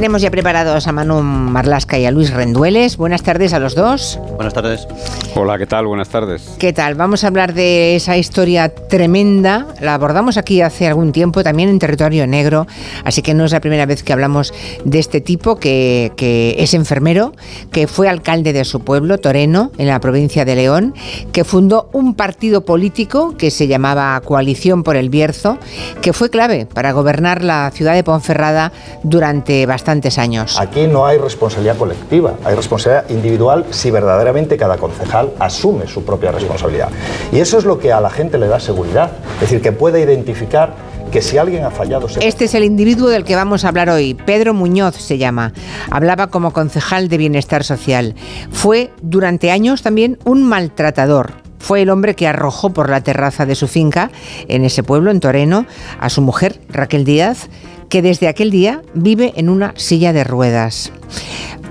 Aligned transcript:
Tenemos 0.00 0.22
ya 0.22 0.30
preparados 0.30 0.86
a 0.86 0.92
Manu 0.92 1.22
Marlasca 1.22 1.98
y 1.98 2.06
a 2.06 2.10
Luis 2.10 2.32
Rendueles. 2.32 2.96
Buenas 2.96 3.22
tardes 3.22 3.52
a 3.52 3.58
los 3.58 3.74
dos. 3.74 4.18
Buenas 4.36 4.54
tardes. 4.54 4.88
Hola, 5.34 5.58
¿qué 5.58 5.66
tal? 5.66 5.86
Buenas 5.86 6.08
tardes. 6.08 6.56
¿Qué 6.58 6.72
tal? 6.72 6.94
Vamos 6.94 7.22
a 7.22 7.26
hablar 7.26 7.52
de 7.52 7.96
esa 7.96 8.16
historia 8.16 8.74
tremenda. 8.74 9.66
La 9.78 9.92
abordamos 9.92 10.38
aquí 10.38 10.62
hace 10.62 10.86
algún 10.86 11.12
tiempo, 11.12 11.44
también 11.44 11.68
en 11.68 11.78
territorio 11.78 12.26
negro, 12.26 12.66
así 13.04 13.20
que 13.20 13.34
no 13.34 13.44
es 13.44 13.52
la 13.52 13.60
primera 13.60 13.84
vez 13.84 14.02
que 14.02 14.14
hablamos 14.14 14.54
de 14.86 14.98
este 14.98 15.20
tipo 15.20 15.56
que, 15.56 16.12
que 16.16 16.56
es 16.58 16.72
enfermero, 16.72 17.34
que 17.70 17.86
fue 17.86 18.08
alcalde 18.08 18.54
de 18.54 18.64
su 18.64 18.80
pueblo, 18.80 19.18
Toreno, 19.18 19.70
en 19.76 19.86
la 19.86 20.00
provincia 20.00 20.46
de 20.46 20.56
León, 20.56 20.94
que 21.30 21.44
fundó 21.44 21.90
un 21.92 22.14
partido 22.14 22.64
político 22.64 23.36
que 23.36 23.50
se 23.50 23.68
llamaba 23.68 24.18
Coalición 24.22 24.82
por 24.82 24.96
el 24.96 25.10
Bierzo, 25.10 25.58
que 26.00 26.14
fue 26.14 26.30
clave 26.30 26.64
para 26.64 26.92
gobernar 26.92 27.44
la 27.44 27.70
ciudad 27.70 27.92
de 27.92 28.02
Ponferrada 28.02 28.72
durante 29.02 29.66
bastante 29.66 29.89
bastantes 29.90 30.18
años. 30.18 30.56
Aquí 30.60 30.86
no 30.86 31.04
hay 31.04 31.18
responsabilidad 31.18 31.76
colectiva, 31.76 32.34
hay 32.44 32.54
responsabilidad 32.54 33.10
individual 33.10 33.64
si 33.70 33.90
verdaderamente 33.90 34.56
cada 34.56 34.76
concejal 34.76 35.32
asume 35.40 35.88
su 35.88 36.04
propia 36.04 36.30
responsabilidad. 36.30 36.90
Y 37.32 37.40
eso 37.40 37.58
es 37.58 37.64
lo 37.64 37.80
que 37.80 37.92
a 37.92 38.00
la 38.00 38.08
gente 38.08 38.38
le 38.38 38.46
da 38.46 38.60
seguridad, 38.60 39.10
es 39.34 39.40
decir, 39.40 39.60
que 39.60 39.72
puede 39.72 40.00
identificar 40.00 40.74
que 41.10 41.22
si 41.22 41.38
alguien 41.38 41.64
ha 41.64 41.72
fallado... 41.72 42.06
Este 42.20 42.44
es 42.44 42.54
el 42.54 42.62
individuo 42.62 43.08
del 43.08 43.24
que 43.24 43.34
vamos 43.34 43.64
a 43.64 43.68
hablar 43.68 43.90
hoy. 43.90 44.14
Pedro 44.14 44.54
Muñoz 44.54 44.94
se 44.94 45.18
llama. 45.18 45.52
Hablaba 45.90 46.28
como 46.28 46.52
concejal 46.52 47.08
de 47.08 47.18
Bienestar 47.18 47.64
Social. 47.64 48.14
Fue 48.52 48.92
durante 49.02 49.50
años 49.50 49.82
también 49.82 50.18
un 50.24 50.44
maltratador. 50.44 51.32
Fue 51.58 51.82
el 51.82 51.90
hombre 51.90 52.14
que 52.14 52.28
arrojó 52.28 52.70
por 52.70 52.88
la 52.88 53.02
terraza 53.02 53.44
de 53.44 53.56
su 53.56 53.66
finca, 53.66 54.12
en 54.46 54.64
ese 54.64 54.84
pueblo, 54.84 55.10
en 55.10 55.18
Toreno, 55.18 55.66
a 55.98 56.10
su 56.10 56.22
mujer, 56.22 56.60
Raquel 56.68 57.04
Díaz, 57.04 57.48
que 57.90 58.00
desde 58.00 58.28
aquel 58.28 58.50
día 58.50 58.82
vive 58.94 59.34
en 59.36 59.50
una 59.50 59.74
silla 59.76 60.14
de 60.14 60.24
ruedas. 60.24 60.92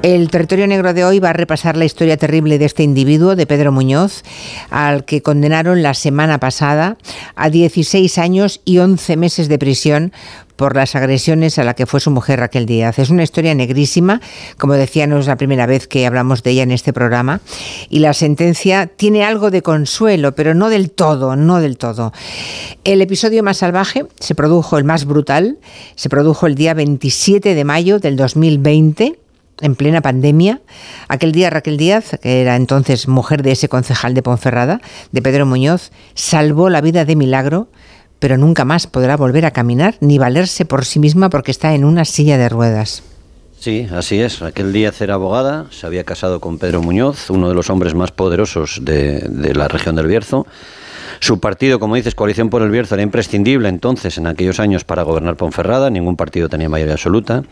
El 0.01 0.29
territorio 0.29 0.65
negro 0.65 0.93
de 0.93 1.03
hoy 1.03 1.19
va 1.19 1.31
a 1.31 1.33
repasar 1.33 1.75
la 1.75 1.83
historia 1.83 2.15
terrible 2.15 2.57
de 2.57 2.63
este 2.63 2.83
individuo, 2.83 3.35
de 3.35 3.45
Pedro 3.45 3.73
Muñoz, 3.73 4.23
al 4.69 5.03
que 5.03 5.21
condenaron 5.21 5.83
la 5.83 5.93
semana 5.93 6.39
pasada 6.39 6.97
a 7.35 7.49
16 7.49 8.17
años 8.17 8.61
y 8.63 8.77
11 8.77 9.17
meses 9.17 9.49
de 9.49 9.59
prisión 9.59 10.13
por 10.55 10.77
las 10.77 10.95
agresiones 10.95 11.59
a 11.59 11.65
la 11.65 11.73
que 11.73 11.85
fue 11.85 11.99
su 11.99 12.11
mujer 12.11 12.39
Raquel 12.39 12.65
Díaz. 12.65 12.97
Es 12.97 13.09
una 13.09 13.23
historia 13.23 13.53
negrísima, 13.55 14.21
como 14.57 14.73
decía, 14.75 15.05
no 15.05 15.19
es 15.19 15.27
la 15.27 15.35
primera 15.35 15.65
vez 15.65 15.85
que 15.85 16.07
hablamos 16.07 16.43
de 16.43 16.51
ella 16.51 16.63
en 16.63 16.71
este 16.71 16.93
programa, 16.93 17.41
y 17.89 17.99
la 17.99 18.13
sentencia 18.13 18.87
tiene 18.87 19.25
algo 19.25 19.51
de 19.51 19.61
consuelo, 19.61 20.33
pero 20.33 20.53
no 20.53 20.69
del 20.69 20.91
todo, 20.91 21.35
no 21.35 21.59
del 21.59 21.77
todo. 21.77 22.13
El 22.85 23.01
episodio 23.01 23.43
más 23.43 23.57
salvaje 23.57 24.05
se 24.17 24.33
produjo, 24.33 24.77
el 24.77 24.85
más 24.85 25.03
brutal, 25.03 25.57
se 25.95 26.07
produjo 26.07 26.47
el 26.47 26.55
día 26.55 26.73
27 26.73 27.53
de 27.53 27.63
mayo 27.65 27.99
del 27.99 28.15
2020 28.15 29.19
en 29.61 29.75
plena 29.75 30.01
pandemia. 30.01 30.61
Aquel 31.07 31.31
día 31.31 31.49
Raquel 31.49 31.77
Díaz, 31.77 32.17
que 32.21 32.41
era 32.41 32.55
entonces 32.55 33.07
mujer 33.07 33.43
de 33.43 33.51
ese 33.51 33.69
concejal 33.69 34.13
de 34.13 34.21
Ponferrada, 34.21 34.81
de 35.11 35.21
Pedro 35.21 35.45
Muñoz, 35.45 35.91
salvó 36.13 36.69
la 36.69 36.81
vida 36.81 37.05
de 37.05 37.15
milagro 37.15 37.69
pero 38.19 38.37
nunca 38.37 38.65
más 38.65 38.85
podrá 38.85 39.17
volver 39.17 39.45
a 39.45 39.51
caminar 39.51 39.95
ni 40.01 40.17
valerse 40.17 40.65
por 40.65 40.85
sí 40.85 40.99
misma 40.99 41.29
porque 41.29 41.51
está 41.51 41.73
en 41.73 41.85
una 41.85 42.05
silla 42.05 42.37
de 42.37 42.49
ruedas. 42.49 43.01
Sí, 43.59 43.87
así 43.91 44.21
es. 44.21 44.41
Aquel 44.41 44.71
día 44.71 44.93
era 44.99 45.15
abogada, 45.15 45.65
se 45.71 45.85
había 45.85 46.03
casado 46.03 46.39
con 46.39 46.59
Pedro 46.59 46.81
Muñoz, 46.81 47.29
uno 47.29 47.49
de 47.49 47.55
los 47.55 47.69
hombres 47.69 47.93
más 47.93 48.11
poderosos 48.11 48.79
de, 48.83 49.19
de 49.19 49.53
la 49.53 49.67
región 49.67 49.95
del 49.95 50.07
Bierzo. 50.07 50.45
Su 51.19 51.41
partido, 51.41 51.79
como 51.79 51.95
dices, 51.95 52.15
Coalición 52.15 52.49
por 52.49 52.61
el 52.61 52.71
Bierzo, 52.71 52.95
era 52.95 53.03
imprescindible 53.03 53.67
entonces, 53.67 54.17
en 54.17 54.27
aquellos 54.27 54.61
años, 54.61 54.85
para 54.85 55.03
gobernar 55.03 55.35
Ponferrada. 55.35 55.89
Ningún 55.89 56.15
partido 56.15 56.47
tenía 56.47 56.69
mayoría 56.69 56.93
absoluta. 56.93 57.43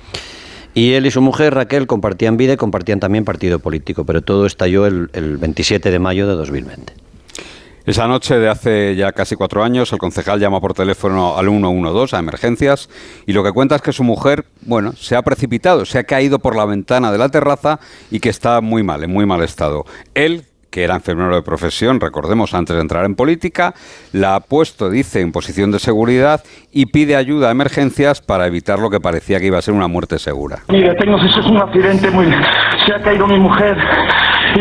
Y 0.78 0.94
él 0.94 1.08
y 1.08 1.10
su 1.10 1.24
mujer, 1.24 1.56
Raquel, 1.56 1.88
compartían 1.88 2.38
vida 2.38 2.54
y 2.54 2.58
compartían 2.58 3.00
también 3.00 3.26
partido 3.26 3.58
político, 3.58 4.06
pero 4.06 4.22
todo 4.22 4.46
estalló 4.46 4.86
el, 4.86 5.10
el 5.14 5.38
27 5.38 5.90
de 5.90 5.98
mayo 5.98 6.28
de 6.28 6.36
2020. 6.36 6.94
Esa 7.88 8.06
noche 8.06 8.38
de 8.38 8.48
hace 8.48 8.96
ya 8.96 9.12
casi 9.12 9.36
cuatro 9.36 9.64
años, 9.64 9.92
el 9.92 9.98
concejal 9.98 10.40
llama 10.40 10.62
por 10.62 10.76
teléfono 10.76 11.36
al 11.36 11.48
112 11.48 12.16
a 12.16 12.20
emergencias 12.20 12.90
y 13.26 13.34
lo 13.34 13.44
que 13.44 13.54
cuenta 13.54 13.78
es 13.78 13.82
que 13.82 13.92
su 13.92 14.04
mujer, 14.04 14.46
bueno, 14.68 14.94
se 14.94 15.16
ha 15.16 15.24
precipitado, 15.24 15.84
se 15.84 15.98
ha 15.98 16.04
caído 16.04 16.38
por 16.38 16.56
la 16.56 16.66
ventana 16.66 17.12
de 17.12 17.18
la 17.18 17.30
terraza 17.30 17.80
y 18.12 18.20
que 18.20 18.30
está 18.30 18.62
muy 18.62 18.84
mal, 18.84 19.04
en 19.04 19.12
muy 19.12 19.26
mal 19.26 19.42
estado. 19.42 19.84
Él, 20.14 20.46
que 20.78 20.84
era 20.84 20.94
enfermero 20.94 21.34
de 21.34 21.42
profesión, 21.42 22.00
recordemos, 22.00 22.54
antes 22.54 22.76
de 22.76 22.84
entrar 22.84 23.04
en 23.04 23.16
política, 23.16 23.74
la 24.14 24.36
ha 24.36 24.40
puesto, 24.42 24.92
dice, 24.92 25.22
en 25.22 25.32
posición 25.32 25.72
de 25.72 25.80
seguridad 25.80 26.44
y 26.72 26.86
pide 26.86 27.16
ayuda 27.16 27.48
a 27.48 27.52
emergencias 27.52 28.22
para 28.22 28.46
evitar 28.46 28.78
lo 28.78 28.92
que 28.92 29.00
parecía 29.00 29.40
que 29.40 29.48
iba 29.48 29.58
a 29.58 29.62
ser 29.64 29.74
una 29.74 29.88
muerte 29.88 30.20
segura. 30.20 30.60
Mire, 30.70 30.94
tengo, 30.94 31.18
eso 31.18 31.40
es 31.40 31.48
un 31.48 31.58
accidente 31.58 32.12
muy... 32.12 32.28
Se 32.86 32.94
ha 32.94 33.02
caído 33.02 33.26
mi 33.26 33.40
mujer 33.40 33.76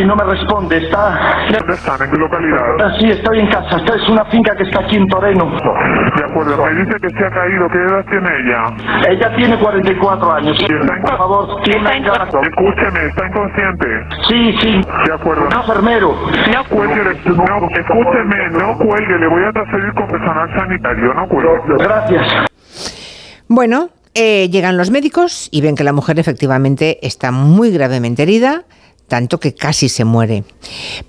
y 0.01 0.05
no 0.05 0.17
me 0.17 0.25
responde. 0.25 0.77
Está. 0.79 1.47
¿Dónde 1.59 1.75
están? 1.75 2.03
¿En 2.03 2.11
qué 2.11 2.17
localidad? 2.17 2.61
Ah, 2.81 2.93
sí, 2.99 3.11
estoy 3.11 3.41
en 3.41 3.49
casa. 3.49 3.77
Esta 3.77 3.95
es 3.97 4.09
una 4.09 4.25
finca 4.27 4.55
que 4.57 4.65
está 4.65 4.81
aquí 4.81 4.97
en 4.97 5.09
Toreno. 5.09 5.45
De 5.47 6.25
acuerdo, 6.25 6.65
me 6.65 6.85
dice 6.85 6.97
que 7.01 7.11
se 7.11 7.25
ha 7.25 7.31
caído. 7.31 7.69
¿Qué 7.69 7.79
edad 7.79 8.05
tiene 8.11 8.29
ella? 8.41 9.11
Ella 9.11 9.37
tiene 9.37 9.59
44 9.59 10.33
años. 10.33 10.57
¿Y 10.61 10.65
está 10.65 10.97
en... 10.97 11.03
Por 11.03 11.19
favor, 11.19 11.63
tiene 11.63 11.91
Escúcheme, 11.97 13.07
¿está 13.07 13.27
inconsciente? 13.27 13.87
Sí, 14.29 14.57
sí. 14.61 14.81
De 15.07 15.15
acuerdo. 15.15 15.47
Un 15.47 15.53
enfermero. 15.53 16.15
No 16.53 16.65
cuelgue, 16.69 17.05
no, 17.05 17.69
escúcheme, 17.69 18.51
no 18.51 18.79
cuelgue. 18.79 19.19
Le 19.19 19.27
voy 19.29 19.45
a 19.45 19.53
transferir 19.53 19.95
con 19.95 20.07
personal 20.09 20.49
sanitario. 20.55 21.15
No 21.15 21.29
cuelgue. 21.29 21.77
Gracias. 21.79 22.27
Bueno, 23.49 23.91
eh, 24.15 24.49
llegan 24.51 24.77
los 24.77 24.91
médicos 24.91 25.49
y 25.53 25.61
ven 25.61 25.77
que 25.77 25.85
la 25.85 25.93
mujer 25.93 26.19
efectivamente 26.19 26.99
está 27.07 27.31
muy 27.31 27.71
gravemente 27.71 28.23
herida 28.23 28.65
tanto 29.09 29.39
que 29.39 29.55
casi 29.55 29.89
se 29.89 30.05
muere. 30.05 30.45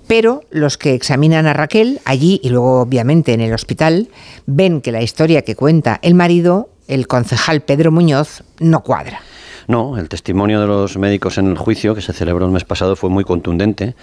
Pero 0.06 0.42
los 0.50 0.78
que 0.78 0.94
examinan 0.94 1.46
a 1.46 1.52
Raquel 1.52 2.00
allí 2.04 2.40
y 2.42 2.50
luego 2.50 2.80
obviamente 2.80 3.32
en 3.32 3.40
el 3.40 3.52
hospital 3.52 4.08
ven 4.46 4.80
que 4.80 4.92
la 4.92 5.02
historia 5.02 5.42
que 5.42 5.56
cuenta 5.56 5.98
el 6.02 6.14
marido, 6.14 6.68
el 6.86 7.06
concejal 7.06 7.62
Pedro 7.62 7.92
Muñoz, 7.92 8.42
no 8.60 8.82
cuadra. 8.82 9.20
No, 9.66 9.98
el 9.98 10.08
testimonio 10.08 10.60
de 10.60 10.66
los 10.66 10.96
médicos 10.96 11.36
en 11.36 11.48
el 11.48 11.58
juicio 11.58 11.94
que 11.94 12.00
se 12.00 12.14
celebró 12.14 12.46
el 12.46 12.52
mes 12.52 12.64
pasado 12.64 12.96
fue 12.96 13.10
muy 13.10 13.24
contundente. 13.24 13.94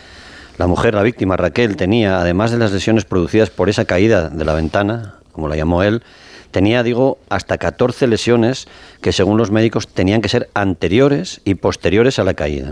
La 0.57 0.67
mujer, 0.67 0.93
la 0.93 1.01
víctima, 1.01 1.35
Raquel, 1.35 1.75
tenía, 1.75 2.21
además 2.21 2.51
de 2.51 2.59
las 2.59 2.71
lesiones 2.71 3.03
producidas 3.03 3.49
por 3.49 3.67
esa 3.67 3.85
caída 3.85 4.29
de 4.29 4.45
la 4.45 4.53
ventana, 4.53 5.15
como 5.31 5.47
la 5.47 5.55
llamó 5.55 5.83
él, 5.83 6.03
tenía, 6.55 6.83
digo, 6.83 7.17
hasta 7.27 7.57
14 7.57 8.07
lesiones 8.07 8.69
que 9.01 9.11
según 9.11 9.37
los 9.37 9.51
médicos 9.51 9.89
tenían 9.89 10.21
que 10.21 10.29
ser 10.29 10.49
anteriores 10.53 11.41
y 11.43 11.55
posteriores 11.55 12.17
a 12.17 12.23
la 12.23 12.33
caída. 12.33 12.71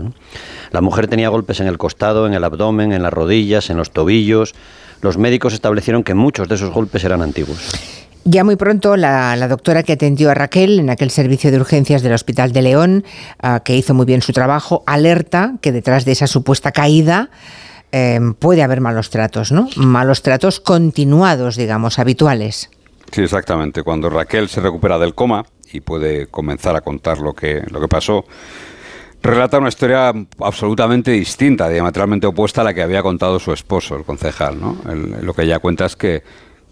La 0.70 0.80
mujer 0.80 1.06
tenía 1.06 1.28
golpes 1.28 1.60
en 1.60 1.66
el 1.66 1.76
costado, 1.76 2.26
en 2.26 2.32
el 2.32 2.42
abdomen, 2.44 2.92
en 2.92 3.02
las 3.02 3.12
rodillas, 3.12 3.68
en 3.68 3.76
los 3.76 3.90
tobillos. 3.90 4.54
Los 5.02 5.18
médicos 5.18 5.52
establecieron 5.52 6.02
que 6.02 6.14
muchos 6.14 6.48
de 6.48 6.54
esos 6.54 6.70
golpes 6.70 7.04
eran 7.04 7.20
antiguos. 7.20 7.58
Ya 8.24 8.42
muy 8.42 8.56
pronto 8.56 8.96
la, 8.96 9.36
doctora 9.48 9.82
que 9.82 9.92
atendió 9.92 10.30
a 10.30 10.34
Raquel 10.34 10.80
en 10.80 10.88
aquel 10.88 11.10
servicio 11.10 11.50
de 11.50 11.58
urgencias 11.58 12.00
del 12.00 12.14
Hospital 12.14 12.52
de 12.52 12.62
León, 12.62 13.04
uh, 13.42 13.60
que 13.62 13.76
hizo 13.76 13.92
muy 13.92 14.06
bien 14.06 14.22
su 14.22 14.32
trabajo, 14.32 14.82
alerta 14.86 15.56
que 15.60 15.72
detrás 15.72 16.06
de 16.06 16.12
esa 16.12 16.26
supuesta 16.26 16.72
caída 16.72 17.28
eh, 17.92 18.18
puede 18.38 18.62
haber 18.62 18.80
malos 18.80 19.10
tratos, 19.10 19.52
¿no? 19.52 19.68
Malos 19.76 20.22
tratos 20.22 20.58
continuados, 20.58 21.56
digamos, 21.56 21.98
habituales. 21.98 22.70
Sí, 23.10 23.22
exactamente. 23.22 23.82
Cuando 23.82 24.10
Raquel 24.10 24.48
se 24.48 24.60
recupera 24.60 24.98
del 24.98 25.14
coma 25.14 25.44
y 25.72 25.80
puede 25.80 26.26
comenzar 26.28 26.76
a 26.76 26.80
contar 26.80 27.18
lo 27.18 27.32
que, 27.32 27.62
lo 27.70 27.80
que 27.80 27.88
pasó, 27.88 28.24
relata 29.22 29.58
una 29.58 29.68
historia 29.68 30.12
absolutamente 30.40 31.10
distinta, 31.10 31.68
diametralmente 31.68 32.26
opuesta 32.26 32.60
a 32.60 32.64
la 32.64 32.74
que 32.74 32.82
había 32.82 33.02
contado 33.02 33.38
su 33.38 33.52
esposo, 33.52 33.96
el 33.96 34.04
concejal. 34.04 34.60
¿no? 34.60 34.76
Lo 35.22 35.32
que 35.32 35.42
ella 35.42 35.58
cuenta 35.58 35.86
es 35.86 35.96
que 35.96 36.22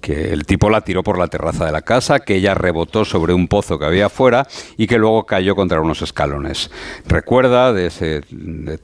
que 0.02 0.32
el 0.32 0.44
tipo 0.44 0.68
la 0.68 0.82
tiró 0.82 1.02
por 1.02 1.16
la 1.16 1.28
terraza 1.28 1.64
de 1.64 1.72
la 1.72 1.80
casa, 1.80 2.20
que 2.20 2.34
ella 2.34 2.52
rebotó 2.52 3.06
sobre 3.06 3.32
un 3.32 3.48
pozo 3.48 3.78
que 3.78 3.86
había 3.86 4.06
afuera 4.06 4.46
y 4.76 4.86
que 4.86 4.98
luego 4.98 5.24
cayó 5.24 5.54
contra 5.54 5.80
unos 5.80 6.02
escalones. 6.02 6.70
Recuerda 7.06 7.72
de, 7.72 7.86
ese, 7.86 8.20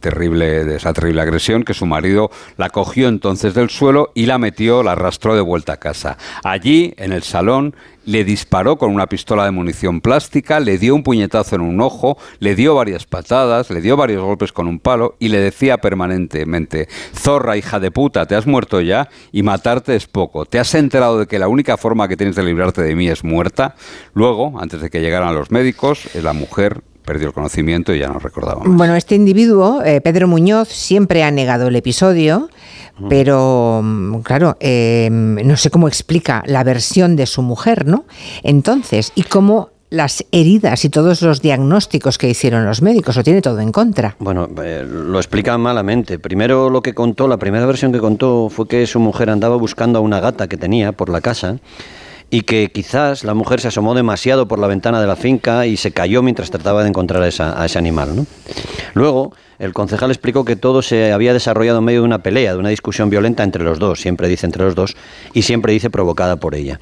terrible, 0.00 0.64
de 0.64 0.76
esa 0.76 0.94
terrible 0.94 1.20
agresión 1.20 1.64
que 1.64 1.74
su 1.74 1.84
marido 1.84 2.30
la 2.56 2.70
cogió 2.70 3.08
entonces 3.08 3.52
del 3.52 3.68
suelo 3.68 4.12
y 4.14 4.26
la 4.26 4.38
metió, 4.38 4.82
la 4.82 4.92
arrastró 4.92 5.34
de 5.34 5.42
vuelta 5.42 5.74
a 5.74 5.76
casa. 5.78 6.16
Allí, 6.44 6.94
en 6.96 7.12
el 7.12 7.24
salón, 7.24 7.74
le 8.08 8.24
disparó 8.24 8.78
con 8.78 8.90
una 8.90 9.06
pistola 9.06 9.44
de 9.44 9.50
munición 9.50 10.00
plástica, 10.00 10.60
le 10.60 10.78
dio 10.78 10.94
un 10.94 11.02
puñetazo 11.02 11.56
en 11.56 11.60
un 11.60 11.78
ojo, 11.82 12.16
le 12.38 12.54
dio 12.54 12.74
varias 12.74 13.04
patadas, 13.04 13.68
le 13.68 13.82
dio 13.82 13.98
varios 13.98 14.22
golpes 14.22 14.50
con 14.50 14.66
un 14.66 14.78
palo 14.78 15.16
y 15.18 15.28
le 15.28 15.38
decía 15.38 15.76
permanentemente, 15.76 16.88
zorra, 17.14 17.58
hija 17.58 17.78
de 17.80 17.90
puta, 17.90 18.24
te 18.24 18.34
has 18.34 18.46
muerto 18.46 18.80
ya 18.80 19.10
y 19.30 19.42
matarte 19.42 19.94
es 19.94 20.06
poco. 20.06 20.46
¿Te 20.46 20.58
has 20.58 20.74
enterado 20.74 21.18
de 21.18 21.26
que 21.26 21.38
la 21.38 21.48
única 21.48 21.76
forma 21.76 22.08
que 22.08 22.16
tienes 22.16 22.34
de 22.34 22.44
librarte 22.44 22.80
de 22.80 22.96
mí 22.96 23.08
es 23.08 23.24
muerta? 23.24 23.74
Luego, 24.14 24.58
antes 24.58 24.80
de 24.80 24.88
que 24.88 25.02
llegaran 25.02 25.34
los 25.34 25.50
médicos, 25.50 26.08
la 26.14 26.32
mujer 26.32 26.82
perdió 27.08 27.28
el 27.28 27.32
conocimiento 27.32 27.94
y 27.94 28.00
ya 28.00 28.08
no 28.08 28.18
recordaba 28.18 28.62
más. 28.62 28.76
Bueno, 28.76 28.94
este 28.94 29.14
individuo, 29.14 29.82
eh, 29.82 30.02
Pedro 30.02 30.28
Muñoz, 30.28 30.68
siempre 30.68 31.22
ha 31.22 31.30
negado 31.30 31.68
el 31.68 31.76
episodio, 31.76 32.50
pero 33.08 33.82
claro, 34.24 34.58
eh, 34.60 35.08
no 35.10 35.56
sé 35.56 35.70
cómo 35.70 35.88
explica 35.88 36.42
la 36.46 36.64
versión 36.64 37.16
de 37.16 37.24
su 37.24 37.40
mujer, 37.40 37.86
¿no? 37.86 38.04
Entonces, 38.42 39.12
y 39.14 39.22
cómo 39.22 39.70
las 39.88 40.26
heridas 40.32 40.84
y 40.84 40.90
todos 40.90 41.22
los 41.22 41.40
diagnósticos 41.40 42.18
que 42.18 42.28
hicieron 42.28 42.66
los 42.66 42.82
médicos, 42.82 43.16
lo 43.16 43.24
tiene 43.24 43.40
todo 43.40 43.58
en 43.60 43.72
contra. 43.72 44.14
Bueno, 44.18 44.46
eh, 44.62 44.84
lo 44.86 45.18
explica 45.18 45.56
malamente. 45.56 46.18
Primero 46.18 46.68
lo 46.68 46.82
que 46.82 46.92
contó, 46.92 47.26
la 47.26 47.38
primera 47.38 47.64
versión 47.64 47.90
que 47.90 48.00
contó 48.00 48.50
fue 48.50 48.68
que 48.68 48.86
su 48.86 49.00
mujer 49.00 49.30
andaba 49.30 49.56
buscando 49.56 49.98
a 49.98 50.02
una 50.02 50.20
gata 50.20 50.46
que 50.46 50.58
tenía 50.58 50.92
por 50.92 51.08
la 51.08 51.22
casa 51.22 51.58
y 52.30 52.42
que 52.42 52.70
quizás 52.72 53.24
la 53.24 53.34
mujer 53.34 53.60
se 53.60 53.68
asomó 53.68 53.94
demasiado 53.94 54.48
por 54.48 54.58
la 54.58 54.66
ventana 54.66 55.00
de 55.00 55.06
la 55.06 55.16
finca 55.16 55.66
y 55.66 55.76
se 55.76 55.92
cayó 55.92 56.22
mientras 56.22 56.50
trataba 56.50 56.82
de 56.82 56.90
encontrar 56.90 57.22
a, 57.22 57.64
ese 57.64 57.78
animal. 57.78 58.26
Luego, 58.94 59.32
el 59.58 59.72
concejal 59.72 60.10
explicó 60.10 60.44
que 60.44 60.56
todo 60.56 60.82
se 60.82 61.12
había 61.12 61.32
desarrollado 61.32 61.78
en 61.78 61.84
medio 61.84 62.00
de 62.00 62.06
una 62.06 62.22
pelea, 62.22 62.52
de 62.52 62.58
una 62.58 62.68
discusión 62.68 63.10
violenta 63.10 63.44
entre 63.44 63.64
los 63.64 63.78
dos, 63.78 64.00
siempre 64.00 64.28
dice 64.28 64.46
entre 64.46 64.62
los 64.64 64.74
dos, 64.74 64.96
y 65.32 65.42
siempre 65.42 65.72
dice 65.72 65.90
provocada 65.90 66.36
por 66.36 66.54
ella. 66.54 66.80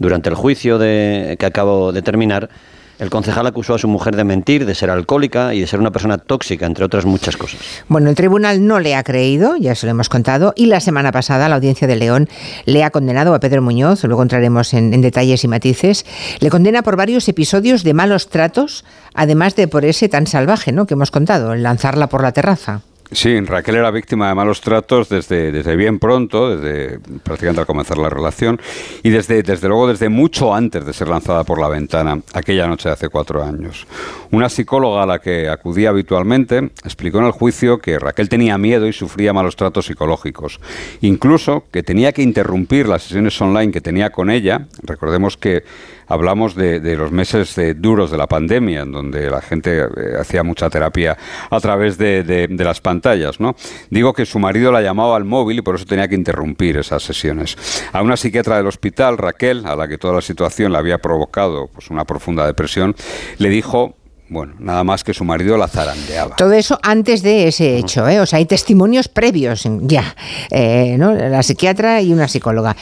Durante 0.00 0.28
el 0.28 0.34
juicio 0.36 0.78
de- 0.78 1.36
que 1.38 1.46
acabo 1.46 1.92
de 1.92 2.02
terminar, 2.02 2.50
el 2.98 3.10
concejal 3.10 3.46
acusó 3.46 3.74
a 3.74 3.78
su 3.78 3.88
mujer 3.88 4.16
de 4.16 4.24
mentir, 4.24 4.66
de 4.66 4.74
ser 4.74 4.90
alcohólica 4.90 5.54
y 5.54 5.60
de 5.60 5.66
ser 5.66 5.80
una 5.80 5.90
persona 5.90 6.18
tóxica, 6.18 6.66
entre 6.66 6.84
otras 6.84 7.04
muchas 7.04 7.36
cosas. 7.36 7.60
Bueno, 7.88 8.10
el 8.10 8.16
tribunal 8.16 8.66
no 8.66 8.80
le 8.80 8.94
ha 8.94 9.04
creído, 9.04 9.56
ya 9.56 9.74
se 9.74 9.86
lo 9.86 9.90
hemos 9.90 10.08
contado, 10.08 10.52
y 10.56 10.66
la 10.66 10.80
semana 10.80 11.12
pasada 11.12 11.48
la 11.48 11.56
Audiencia 11.56 11.86
de 11.86 11.96
León 11.96 12.28
le 12.64 12.84
ha 12.84 12.90
condenado 12.90 13.34
a 13.34 13.40
Pedro 13.40 13.62
Muñoz, 13.62 14.02
luego 14.04 14.22
entraremos 14.22 14.74
en, 14.74 14.92
en 14.92 15.00
detalles 15.00 15.44
y 15.44 15.48
matices, 15.48 16.04
le 16.40 16.50
condena 16.50 16.82
por 16.82 16.96
varios 16.96 17.28
episodios 17.28 17.84
de 17.84 17.94
malos 17.94 18.28
tratos, 18.28 18.84
además 19.14 19.54
de 19.56 19.68
por 19.68 19.84
ese 19.84 20.08
tan 20.08 20.26
salvaje 20.26 20.72
¿no? 20.72 20.86
que 20.86 20.94
hemos 20.94 21.10
contado, 21.10 21.52
el 21.52 21.62
lanzarla 21.62 22.08
por 22.08 22.22
la 22.22 22.32
terraza. 22.32 22.82
Sí, 23.10 23.40
Raquel 23.40 23.76
era 23.76 23.90
víctima 23.90 24.28
de 24.28 24.34
malos 24.34 24.60
tratos 24.60 25.08
desde, 25.08 25.50
desde 25.50 25.76
bien 25.76 25.98
pronto, 25.98 26.54
desde 26.54 26.98
prácticamente 27.22 27.60
al 27.62 27.66
comenzar 27.66 27.96
la 27.96 28.10
relación, 28.10 28.60
y 29.02 29.08
desde, 29.08 29.42
desde 29.42 29.66
luego 29.66 29.88
desde 29.88 30.10
mucho 30.10 30.54
antes 30.54 30.84
de 30.84 30.92
ser 30.92 31.08
lanzada 31.08 31.42
por 31.44 31.58
la 31.58 31.68
ventana, 31.68 32.20
aquella 32.34 32.66
noche 32.66 32.90
de 32.90 32.92
hace 32.92 33.08
cuatro 33.08 33.42
años. 33.42 33.86
Una 34.30 34.50
psicóloga 34.50 35.04
a 35.04 35.06
la 35.06 35.20
que 35.20 35.48
acudía 35.48 35.88
habitualmente 35.88 36.70
explicó 36.84 37.18
en 37.20 37.24
el 37.24 37.32
juicio 37.32 37.78
que 37.78 37.98
Raquel 37.98 38.28
tenía 38.28 38.58
miedo 38.58 38.86
y 38.86 38.92
sufría 38.92 39.32
malos 39.32 39.56
tratos 39.56 39.86
psicológicos. 39.86 40.60
Incluso 41.00 41.64
que 41.72 41.82
tenía 41.82 42.12
que 42.12 42.20
interrumpir 42.22 42.86
las 42.88 43.04
sesiones 43.04 43.40
online 43.40 43.72
que 43.72 43.80
tenía 43.80 44.10
con 44.10 44.28
ella. 44.30 44.66
Recordemos 44.82 45.38
que 45.38 45.64
hablamos 46.08 46.54
de, 46.54 46.80
de 46.80 46.96
los 46.96 47.10
meses 47.12 47.56
eh, 47.58 47.74
duros 47.74 48.10
de 48.10 48.16
la 48.18 48.26
pandemia, 48.26 48.80
en 48.82 48.92
donde 48.92 49.30
la 49.30 49.40
gente 49.42 49.78
eh, 49.78 49.86
hacía 50.20 50.42
mucha 50.42 50.68
terapia 50.70 51.16
a 51.50 51.60
través 51.60 51.96
de, 51.98 52.22
de- 52.22 52.48
de 52.48 52.64
las 52.64 52.80
pantallas. 52.98 53.40
¿no? 53.40 53.54
Digo 53.90 54.12
que 54.12 54.26
su 54.26 54.38
marido 54.38 54.72
la 54.72 54.82
llamaba 54.82 55.16
al 55.16 55.24
móvil 55.24 55.58
y 55.58 55.62
por 55.62 55.76
eso 55.76 55.84
tenía 55.84 56.08
que 56.08 56.14
interrumpir 56.14 56.76
esas 56.76 57.02
sesiones. 57.02 57.56
A 57.92 58.02
una 58.02 58.16
psiquiatra 58.16 58.56
del 58.56 58.66
hospital, 58.66 59.18
Raquel, 59.18 59.64
a 59.66 59.76
la 59.76 59.86
que 59.86 59.98
toda 59.98 60.14
la 60.14 60.20
situación 60.20 60.72
le 60.72 60.78
había 60.78 60.98
provocado 60.98 61.68
pues, 61.68 61.90
una 61.90 62.04
profunda 62.04 62.46
depresión, 62.46 62.94
le 63.38 63.48
dijo... 63.48 63.94
Bueno, 64.30 64.52
nada 64.58 64.84
más 64.84 65.04
que 65.04 65.14
su 65.14 65.24
marido 65.24 65.56
la 65.56 65.68
zarandeaba. 65.68 66.36
Todo 66.36 66.52
eso 66.52 66.78
antes 66.82 67.22
de 67.22 67.48
ese 67.48 67.78
hecho, 67.78 68.06
¿eh? 68.06 68.20
o 68.20 68.26
sea, 68.26 68.36
hay 68.36 68.44
testimonios 68.44 69.08
previos 69.08 69.66
ya, 69.80 70.14
eh, 70.50 70.96
¿no? 70.98 71.14
la 71.14 71.42
psiquiatra 71.42 72.02
y 72.02 72.12
una 72.12 72.28
psicóloga. 72.28 72.76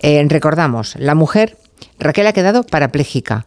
Eh, 0.00 0.26
recordamos, 0.28 0.96
la 0.98 1.14
mujer, 1.14 1.56
Raquel 2.00 2.26
ha 2.26 2.32
quedado 2.32 2.64
parapléjica, 2.64 3.46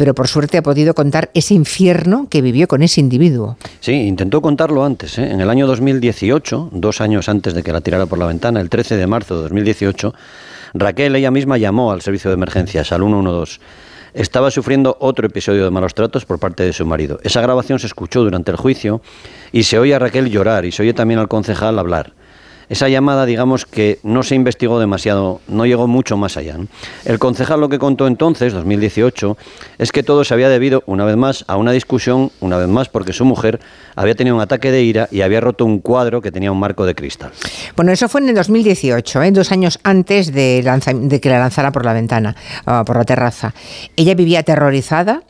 pero 0.00 0.14
por 0.14 0.28
suerte 0.28 0.56
ha 0.56 0.62
podido 0.62 0.94
contar 0.94 1.28
ese 1.34 1.52
infierno 1.52 2.26
que 2.30 2.40
vivió 2.40 2.66
con 2.68 2.82
ese 2.82 3.02
individuo. 3.02 3.58
Sí, 3.80 3.92
intentó 3.92 4.40
contarlo 4.40 4.82
antes. 4.82 5.18
¿eh? 5.18 5.30
En 5.30 5.42
el 5.42 5.50
año 5.50 5.66
2018, 5.66 6.70
dos 6.72 7.02
años 7.02 7.28
antes 7.28 7.52
de 7.52 7.62
que 7.62 7.70
la 7.70 7.82
tirara 7.82 8.06
por 8.06 8.18
la 8.18 8.24
ventana, 8.24 8.62
el 8.62 8.70
13 8.70 8.96
de 8.96 9.06
marzo 9.06 9.36
de 9.36 9.42
2018, 9.42 10.14
Raquel 10.72 11.16
ella 11.16 11.30
misma 11.30 11.58
llamó 11.58 11.92
al 11.92 12.00
servicio 12.00 12.30
de 12.30 12.36
emergencias, 12.36 12.92
al 12.92 13.02
112. 13.02 13.60
Estaba 14.14 14.50
sufriendo 14.50 14.96
otro 15.00 15.26
episodio 15.26 15.64
de 15.64 15.70
malos 15.70 15.92
tratos 15.92 16.24
por 16.24 16.38
parte 16.38 16.62
de 16.62 16.72
su 16.72 16.86
marido. 16.86 17.20
Esa 17.22 17.42
grabación 17.42 17.78
se 17.78 17.86
escuchó 17.86 18.22
durante 18.22 18.50
el 18.50 18.56
juicio 18.56 19.02
y 19.52 19.64
se 19.64 19.78
oye 19.78 19.94
a 19.94 19.98
Raquel 19.98 20.30
llorar 20.30 20.64
y 20.64 20.72
se 20.72 20.82
oye 20.82 20.94
también 20.94 21.20
al 21.20 21.28
concejal 21.28 21.78
hablar. 21.78 22.14
Esa 22.70 22.88
llamada, 22.88 23.26
digamos 23.26 23.66
que 23.66 23.98
no 24.04 24.22
se 24.22 24.36
investigó 24.36 24.78
demasiado, 24.78 25.40
no 25.48 25.66
llegó 25.66 25.88
mucho 25.88 26.16
más 26.16 26.36
allá. 26.36 26.56
El 27.04 27.18
concejal 27.18 27.60
lo 27.60 27.68
que 27.68 27.80
contó 27.80 28.06
entonces, 28.06 28.52
2018, 28.52 29.36
es 29.78 29.90
que 29.90 30.04
todo 30.04 30.22
se 30.22 30.34
había 30.34 30.48
debido, 30.48 30.84
una 30.86 31.04
vez 31.04 31.16
más, 31.16 31.44
a 31.48 31.56
una 31.56 31.72
discusión, 31.72 32.30
una 32.38 32.58
vez 32.58 32.68
más, 32.68 32.88
porque 32.88 33.12
su 33.12 33.24
mujer 33.24 33.58
había 33.96 34.14
tenido 34.14 34.36
un 34.36 34.42
ataque 34.42 34.70
de 34.70 34.84
ira 34.84 35.08
y 35.10 35.22
había 35.22 35.40
roto 35.40 35.64
un 35.64 35.80
cuadro 35.80 36.22
que 36.22 36.30
tenía 36.30 36.52
un 36.52 36.60
marco 36.60 36.86
de 36.86 36.94
cristal. 36.94 37.32
Bueno, 37.74 37.90
eso 37.90 38.08
fue 38.08 38.20
en 38.20 38.28
el 38.28 38.36
2018, 38.36 39.22
¿eh? 39.24 39.32
dos 39.32 39.50
años 39.50 39.80
antes 39.82 40.32
de 40.32 40.62
que 41.20 41.28
la 41.28 41.40
lanzara 41.40 41.72
por 41.72 41.84
la 41.84 41.92
ventana, 41.92 42.36
ah, 42.66 42.84
por 42.86 42.96
la 42.96 43.04
terraza. 43.04 43.52
Ella 43.96 44.14
vivía 44.14 44.38
aterrorizada 44.40 45.24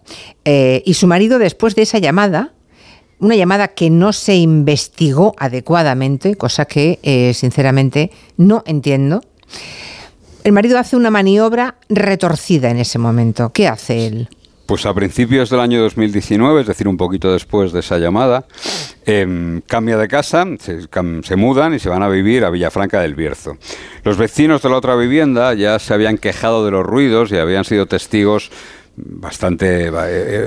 eh, 0.44 0.82
y 0.84 0.92
su 0.92 1.06
marido, 1.06 1.38
después 1.38 1.74
de 1.74 1.82
esa 1.82 1.98
llamada, 1.98 2.52
una 3.20 3.36
llamada 3.36 3.68
que 3.68 3.90
no 3.90 4.12
se 4.12 4.34
investigó 4.36 5.34
adecuadamente, 5.38 6.34
cosa 6.34 6.64
que 6.64 6.98
eh, 7.02 7.32
sinceramente 7.34 8.10
no 8.36 8.62
entiendo. 8.66 9.22
El 10.42 10.52
marido 10.52 10.78
hace 10.78 10.96
una 10.96 11.10
maniobra 11.10 11.76
retorcida 11.88 12.70
en 12.70 12.78
ese 12.78 12.98
momento. 12.98 13.50
¿Qué 13.52 13.68
hace 13.68 14.06
él? 14.06 14.28
Pues 14.64 14.86
a 14.86 14.94
principios 14.94 15.50
del 15.50 15.58
año 15.58 15.82
2019, 15.82 16.60
es 16.60 16.66
decir, 16.68 16.86
un 16.86 16.96
poquito 16.96 17.32
después 17.32 17.72
de 17.72 17.80
esa 17.80 17.98
llamada, 17.98 18.46
em, 19.04 19.60
cambia 19.62 19.96
de 19.96 20.06
casa, 20.06 20.46
se, 20.60 21.36
mudan 21.36 21.74
y 21.74 21.80
se 21.80 21.88
van 21.88 22.04
a 22.04 22.08
vivir 22.08 22.44
a 22.44 22.50
Villafranca 22.50 23.00
del 23.00 23.16
Bierzo. 23.16 23.58
Los 24.04 24.16
vecinos 24.16 24.62
de 24.62 24.70
la 24.70 24.76
otra 24.76 24.94
vivienda 24.94 25.52
ya 25.54 25.78
se 25.80 25.92
habían 25.92 26.18
quejado 26.18 26.64
de 26.64 26.70
los 26.70 26.86
ruidos 26.86 27.32
y 27.32 27.36
habían 27.38 27.64
sido 27.64 27.86
testigos 27.86 28.52
bastante 29.04 29.88
eh, 29.88 29.90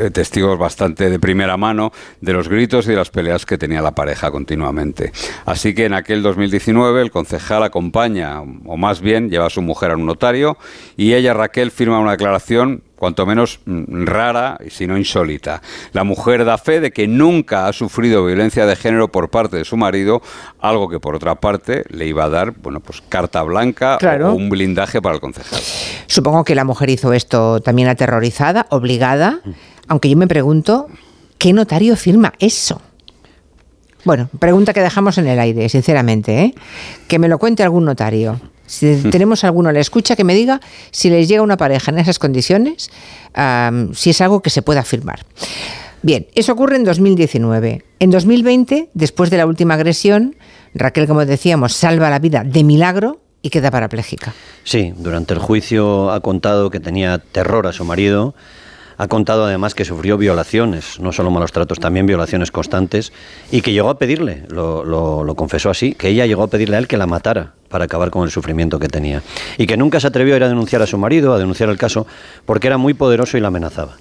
eh, 0.05 0.09
testigos 0.11 0.57
bastante 0.57 1.09
de 1.09 1.19
primera 1.19 1.57
mano 1.57 1.91
de 2.21 2.33
los 2.33 2.49
gritos 2.49 2.85
y 2.85 2.91
de 2.91 2.95
las 2.95 3.09
peleas 3.09 3.45
que 3.45 3.57
tenía 3.57 3.81
la 3.81 3.91
pareja 3.91 4.31
continuamente. 4.31 5.11
Así 5.45 5.73
que 5.73 5.85
en 5.85 5.93
aquel 5.93 6.23
2019 6.23 7.01
el 7.01 7.11
concejal 7.11 7.63
acompaña, 7.63 8.41
o 8.41 8.77
más 8.77 9.01
bien 9.01 9.29
lleva 9.29 9.47
a 9.47 9.49
su 9.49 9.61
mujer 9.61 9.91
a 9.91 9.95
un 9.95 10.05
notario 10.05 10.57
y 10.97 11.13
ella, 11.13 11.33
Raquel, 11.33 11.71
firma 11.71 11.99
una 11.99 12.11
declaración 12.11 12.83
cuanto 12.95 13.25
menos 13.25 13.59
mm, 13.65 14.05
rara 14.05 14.57
y 14.65 14.69
si 14.69 14.87
no 14.87 14.97
insólita. 14.97 15.61
La 15.91 16.03
mujer 16.03 16.45
da 16.45 16.57
fe 16.57 16.79
de 16.79 16.91
que 16.91 17.07
nunca 17.07 17.67
ha 17.67 17.73
sufrido 17.73 18.25
violencia 18.25 18.65
de 18.65 18.75
género 18.75 19.09
por 19.09 19.29
parte 19.29 19.57
de 19.57 19.65
su 19.65 19.75
marido, 19.77 20.21
algo 20.59 20.87
que 20.89 20.99
por 20.99 21.15
otra 21.15 21.35
parte 21.35 21.83
le 21.89 22.07
iba 22.07 22.23
a 22.25 22.29
dar, 22.29 22.51
bueno, 22.51 22.79
pues 22.79 23.01
carta 23.09 23.43
blanca 23.43 23.97
Claro. 23.99 24.31
o 24.31 24.35
un 24.35 24.49
blindaje 24.49 25.01
para 25.01 25.15
el 25.15 25.21
concejal. 25.21 25.59
Supongo 26.07 26.43
que 26.43 26.55
la 26.55 26.63
mujer 26.63 26.89
hizo 26.89 27.11
esto 27.13 27.59
también 27.61 27.87
aterrorizada, 27.89 28.67
obligada, 28.69 29.39
aunque 29.87 30.09
yo 30.09 30.15
me 30.15 30.27
pregunto, 30.27 30.87
¿qué 31.37 31.51
notario 31.51 31.95
firma 31.97 32.33
eso? 32.39 32.81
Bueno, 34.05 34.29
pregunta 34.39 34.73
que 34.73 34.81
dejamos 34.81 35.17
en 35.17 35.27
el 35.27 35.39
aire, 35.39 35.69
sinceramente, 35.69 36.39
¿eh? 36.41 36.55
Que 37.07 37.19
me 37.19 37.29
lo 37.29 37.37
cuente 37.39 37.63
algún 37.63 37.85
notario. 37.85 38.39
Si 38.65 38.95
tenemos 39.11 39.43
alguno 39.43 39.71
la 39.71 39.79
escucha, 39.79 40.15
que 40.15 40.23
me 40.23 40.33
diga 40.33 40.59
si 40.91 41.09
les 41.09 41.27
llega 41.27 41.41
una 41.41 41.57
pareja 41.57 41.91
en 41.91 41.99
esas 41.99 42.17
condiciones, 42.19 42.89
si 43.93 44.09
es 44.09 44.21
algo 44.21 44.41
que 44.41 44.49
se 44.49 44.61
pueda 44.61 44.83
firmar. 44.83 45.19
Bien, 46.01 46.27
eso 46.35 46.51
ocurre 46.53 46.75
en 46.75 46.83
2019. 46.83 47.83
En 47.99 48.09
2020, 48.11 48.89
después 48.93 49.29
de 49.29 49.37
la 49.37 49.45
última 49.45 49.75
agresión, 49.75 50.35
Raquel, 50.73 51.07
como 51.07 51.25
decíamos, 51.25 51.73
salva 51.73 52.09
la 52.09 52.19
vida 52.19 52.43
de 52.43 52.63
milagro 52.63 53.21
y 53.41 53.49
queda 53.49 53.71
parapléjica. 53.71 54.33
Sí, 54.63 54.93
durante 54.97 55.33
el 55.33 55.39
juicio 55.39 56.11
ha 56.11 56.19
contado 56.21 56.69
que 56.69 56.79
tenía 56.79 57.19
terror 57.19 57.67
a 57.67 57.73
su 57.73 57.85
marido, 57.85 58.35
ha 58.97 59.07
contado 59.07 59.45
además 59.45 59.75
que 59.75 59.85
sufrió 59.85 60.17
violaciones, 60.17 60.99
no 60.99 61.11
solo 61.11 61.31
malos 61.31 61.51
tratos, 61.51 61.79
también 61.79 62.05
violaciones 62.05 62.51
constantes, 62.51 63.11
y 63.51 63.61
que 63.61 63.71
llegó 63.71 63.89
a 63.89 63.97
pedirle, 63.97 64.43
lo, 64.49 64.83
lo- 64.85 65.23
lo 65.23 65.35
confesó 65.35 65.69
así, 65.69 65.93
que 65.93 66.09
ella 66.09 66.25
llegó 66.25 66.43
a 66.43 66.47
pedirle 66.47 66.75
a 66.75 66.79
él 66.79 66.87
que 66.87 66.97
la 66.97 67.07
matara 67.07 67.53
para 67.73 67.85
acabar 67.85 68.11
con 68.11 68.23
el 68.23 68.29
sufrimiento 68.29 68.77
que 68.77 68.87
tenía. 68.87 69.23
Y 69.57 69.65
que 69.65 69.77
nunca 69.77 69.99
se 69.99 70.05
atrevió 70.05 70.35
a 70.35 70.37
ir 70.37 70.43
a 70.43 70.47
denunciar 70.47 70.83
a 70.83 70.85
su 70.85 70.99
marido, 70.99 71.33
a 71.33 71.39
denunciar 71.39 71.69
el 71.69 71.77
caso, 71.79 72.05
porque 72.45 72.67
era 72.67 72.77
muy 72.77 72.93
poderoso 72.93 73.35
y 73.35 73.41
la 73.41 73.47
amenazaba. 73.47 73.97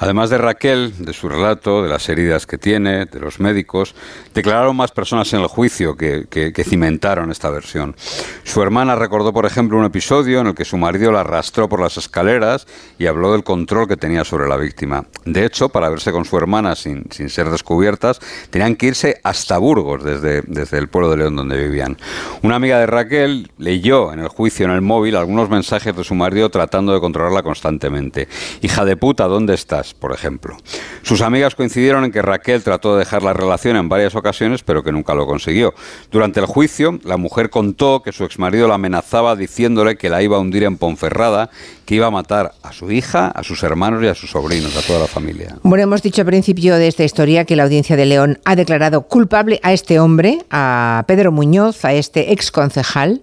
Además 0.00 0.30
de 0.30 0.38
Raquel, 0.38 0.94
de 0.98 1.12
su 1.12 1.28
relato, 1.28 1.82
de 1.82 1.88
las 1.88 2.08
heridas 2.08 2.46
que 2.46 2.56
tiene, 2.56 3.06
de 3.06 3.18
los 3.18 3.40
médicos, 3.40 3.96
declararon 4.32 4.76
más 4.76 4.92
personas 4.92 5.32
en 5.32 5.40
el 5.40 5.48
juicio 5.48 5.96
que, 5.96 6.26
cimentaron 6.64 7.32
esta 7.32 7.50
versión. 7.50 7.96
Su 8.44 8.62
hermana 8.62 8.94
recordó, 8.94 9.32
por 9.32 9.44
ejemplo, 9.44 9.76
un 9.76 9.84
episodio 9.84 10.40
en 10.40 10.48
el 10.48 10.54
que 10.54 10.64
su 10.64 10.76
marido 10.76 11.10
la 11.10 11.20
arrastró 11.20 11.68
por 11.68 11.80
las 11.80 11.96
escaleras 11.96 12.66
y 12.98 13.06
habló 13.06 13.32
del 13.32 13.42
control 13.42 13.88
que 13.88 13.96
tenía 13.96 14.24
sobre 14.24 14.48
la 14.48 14.56
víctima. 14.56 15.04
De 15.24 15.44
hecho, 15.44 15.68
para 15.68 15.88
verse 15.88 16.12
con 16.12 16.24
su 16.24 16.36
hermana 16.36 16.76
sin, 16.76 17.10
sin 17.10 17.28
ser 17.28 17.50
descubiertas, 17.50 18.20
tenían 18.50 18.76
que 18.76 18.86
irse 18.86 19.20
hasta 19.24 19.58
Burgos, 19.58 20.04
desde, 20.04 20.42
desde 20.42 20.78
el 20.78 20.88
pueblo 20.88 21.10
de 21.10 21.16
León 21.16 21.34
donde 21.34 21.56
vivían. 21.56 21.96
Una 22.42 22.56
amiga 22.56 22.78
de 22.78 22.86
Raquel 22.86 23.50
leyó 23.58 24.12
en 24.12 24.20
el 24.20 24.28
juicio 24.28 24.66
en 24.66 24.72
el 24.72 24.80
móvil 24.80 25.16
algunos 25.16 25.50
mensajes 25.50 25.96
de 25.96 26.04
su 26.04 26.14
marido 26.14 26.50
tratando 26.50 26.92
de 26.92 27.00
controlarla 27.00 27.42
constantemente. 27.42 28.28
Hija 28.60 28.84
de 28.84 28.96
puta, 28.96 29.26
¿dónde 29.26 29.54
estás? 29.54 29.87
Por 29.94 30.12
ejemplo. 30.12 30.56
Sus 31.02 31.20
amigas 31.20 31.54
coincidieron 31.54 32.04
en 32.04 32.12
que 32.12 32.22
Raquel 32.22 32.62
trató 32.62 32.94
de 32.94 33.00
dejar 33.00 33.22
la 33.22 33.32
relación 33.32 33.76
en 33.76 33.88
varias 33.88 34.14
ocasiones, 34.14 34.62
pero 34.62 34.82
que 34.82 34.92
nunca 34.92 35.14
lo 35.14 35.26
consiguió. 35.26 35.74
Durante 36.10 36.40
el 36.40 36.46
juicio, 36.46 36.98
la 37.04 37.16
mujer 37.16 37.50
contó 37.50 38.02
que 38.02 38.12
su 38.12 38.24
exmarido 38.24 38.68
la 38.68 38.74
amenazaba 38.74 39.36
diciéndole 39.36 39.96
que 39.96 40.08
la 40.08 40.22
iba 40.22 40.36
a 40.36 40.40
hundir 40.40 40.64
en 40.64 40.76
Ponferrada, 40.76 41.50
que 41.84 41.94
iba 41.94 42.06
a 42.06 42.10
matar 42.10 42.52
a 42.62 42.72
su 42.72 42.90
hija, 42.90 43.28
a 43.28 43.42
sus 43.42 43.62
hermanos 43.62 44.02
y 44.02 44.06
a 44.08 44.14
sus 44.14 44.30
sobrinos, 44.30 44.76
a 44.76 44.86
toda 44.86 45.00
la 45.00 45.06
familia. 45.06 45.56
Bueno, 45.62 45.84
hemos 45.84 46.02
dicho 46.02 46.22
al 46.22 46.26
principio 46.26 46.76
de 46.76 46.88
esta 46.88 47.04
historia 47.04 47.44
que 47.44 47.56
la 47.56 47.64
audiencia 47.64 47.96
de 47.96 48.06
León 48.06 48.38
ha 48.44 48.56
declarado 48.56 49.02
culpable 49.02 49.60
a 49.62 49.72
este 49.72 49.98
hombre, 50.00 50.44
a 50.50 51.04
Pedro 51.06 51.32
Muñoz, 51.32 51.84
a 51.84 51.94
este 51.94 52.32
ex 52.32 52.50
concejal, 52.50 53.22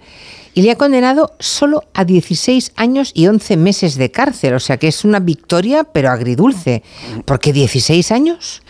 y 0.56 0.62
le 0.62 0.72
ha 0.72 0.78
condenado 0.78 1.34
solo 1.40 1.84
a 1.94 2.06
16 2.06 2.72
años 2.78 3.12
y 3.14 3.28
11 3.28 3.58
meses 3.58 3.96
de 3.96 4.10
cárcel. 4.10 4.56
O 4.56 4.60
sea 4.60 4.78
que 4.78 4.88
es 4.88 5.04
una 5.04 5.20
victoria, 5.20 5.84
pero 5.84 6.10
agridulce. 6.10 6.82
¿Por 7.26 7.40
qué 7.40 7.54
16 7.54 8.12
años? 8.12 8.64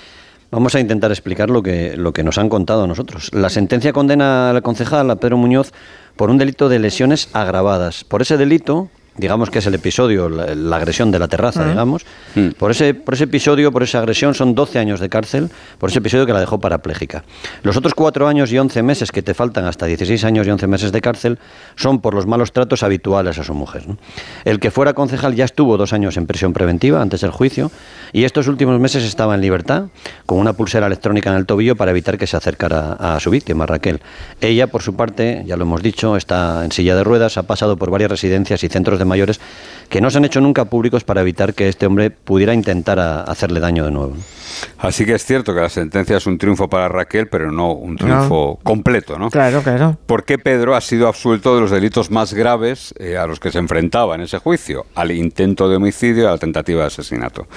Vamos 0.50 0.74
a 0.74 0.80
intentar 0.80 1.12
explicar 1.12 1.50
lo 1.50 1.62
que, 1.62 1.96
lo 1.96 2.12
que 2.12 2.24
nos 2.24 2.38
han 2.40 2.50
contado 2.50 2.84
a 2.84 2.88
nosotros. 2.88 3.30
La 3.34 3.50
sentencia 3.50 3.94
condena 3.94 4.50
al 4.50 4.64
concejal, 4.64 5.12
a 5.12 5.18
Pedro 5.18 5.38
Muñoz, 5.38 5.74
por 6.16 6.30
un 6.30 6.40
delito 6.40 6.70
de 6.70 6.80
lesiones 6.80 7.30
agravadas. 7.34 8.04
Por 8.04 8.24
ese 8.24 8.38
delito, 8.38 8.90
digamos 9.18 9.50
que 9.50 9.60
es 9.60 9.66
el 9.66 9.76
episodio, 9.76 10.30
la, 10.30 10.54
la 10.56 10.76
agresión 10.76 11.12
de 11.12 11.20
la 11.20 11.28
terraza, 11.28 11.68
digamos. 11.68 12.06
Mm. 12.36 12.50
Por, 12.50 12.72
ese, 12.72 12.94
por 12.94 13.14
ese 13.14 13.26
episodio, 13.26 13.72
por 13.72 13.84
esa 13.84 14.00
agresión, 14.00 14.34
son 14.34 14.56
12 14.56 14.80
años 14.80 15.00
de 15.00 15.10
cárcel, 15.10 15.50
por 15.78 15.90
ese 15.90 16.00
episodio 16.00 16.26
que 16.26 16.34
la 16.34 16.40
dejó 16.40 16.60
parapléjica. 16.60 17.24
Los 17.64 17.78
otros 17.78 17.94
4 17.94 18.28
años 18.28 18.52
y 18.52 18.58
11 18.58 18.84
meses 18.84 19.12
que 19.12 19.22
te 19.22 19.34
faltan, 19.34 19.66
hasta 19.66 19.86
16 19.86 20.24
años 20.26 20.48
y 20.48 20.50
11 20.50 20.68
meses 20.68 20.92
de 20.92 21.02
cárcel, 21.02 21.40
son 21.76 22.02
por 22.02 22.14
los 22.14 22.26
malos 22.26 22.52
tratos 22.52 22.84
habituales 22.84 23.38
a 23.38 23.44
su 23.44 23.54
mujer. 23.54 23.88
¿no? 23.88 23.98
El 24.44 24.60
que 24.60 24.72
fuera 24.72 24.94
concejal 24.94 25.36
ya 25.36 25.46
estuvo 25.46 25.78
dos 25.78 25.94
años 25.94 26.18
en 26.18 26.28
prisión 26.28 26.54
preventiva 26.54 27.02
antes 27.02 27.22
del 27.22 27.32
juicio 27.32 27.72
y 28.12 28.26
estos 28.26 28.48
últimos 28.48 28.80
meses 28.80 29.04
estaba 29.04 29.36
en 29.36 29.42
libertad 29.42 29.86
con 30.26 30.40
una 30.40 30.54
pulsera 30.54 30.88
electrónica 30.88 31.30
en 31.32 31.38
el 31.38 31.46
tobillo 31.46 31.76
para 31.76 31.92
evitar 31.92 32.18
que 32.18 32.28
se 32.28 32.38
acercara 32.38 32.94
a 32.94 33.20
su 33.20 33.30
víctima, 33.30 33.66
Raquel. 33.66 34.02
Ella, 34.42 34.68
por 34.68 34.82
su 34.82 34.96
parte, 34.96 35.44
ya 35.46 35.56
lo 35.58 35.64
hemos 35.64 35.82
dicho, 35.82 36.18
está 36.18 36.66
en 36.66 36.72
silla 36.72 36.96
de 36.96 37.04
ruedas, 37.04 37.38
ha 37.38 37.44
pasado 37.44 37.78
por 37.78 37.92
varias 37.92 38.12
residencias 38.12 38.64
y 38.64 38.68
centros 38.68 39.00
de 39.00 39.05
mayores 39.06 39.40
que 39.90 40.02
no 40.02 40.10
se 40.10 40.18
han 40.18 40.26
hecho 40.26 40.42
nunca 40.42 40.66
públicos 40.66 41.04
para 41.04 41.22
evitar 41.22 41.54
que 41.54 41.70
este 41.70 41.86
hombre 41.86 42.10
pudiera 42.10 42.54
intentar 42.56 43.00
a- 43.00 43.22
hacerle 43.22 43.60
daño 43.60 43.86
de 43.86 43.92
nuevo. 43.92 44.16
Así 44.80 45.06
que 45.06 45.14
es 45.14 45.24
cierto 45.26 45.54
que 45.54 45.62
la 45.62 45.70
sentencia 45.70 46.18
es 46.18 46.26
un 46.26 46.38
triunfo 46.38 46.68
para 46.70 46.88
Raquel, 46.88 47.28
pero 47.28 47.52
no 47.52 47.72
un 47.74 47.96
triunfo 47.98 48.60
completo, 48.64 49.20
¿no? 49.20 49.30
Claro, 49.30 49.62
claro. 49.62 49.98
¿Por 50.08 50.24
qué 50.24 50.40
Pedro 50.40 50.76
ha 50.76 50.82
sido 50.82 51.08
absuelto 51.08 51.54
de 51.56 51.62
los 51.62 51.72
delitos 51.72 52.10
más 52.10 52.34
graves 52.34 52.94
eh, 52.98 53.18
a 53.18 53.28
los 53.28 53.40
que 53.40 53.52
se 53.52 53.60
enfrentaba 53.60 54.16
en 54.16 54.22
ese 54.22 54.40
juicio? 54.40 54.86
Al 54.96 55.12
intento 55.12 55.70
de 55.70 55.76
homicidio 55.76 56.24
y 56.24 56.28
a 56.28 56.32
la 56.32 56.38
tentativa 56.38 56.82
de 56.82 56.88
asesinato. 56.88 57.48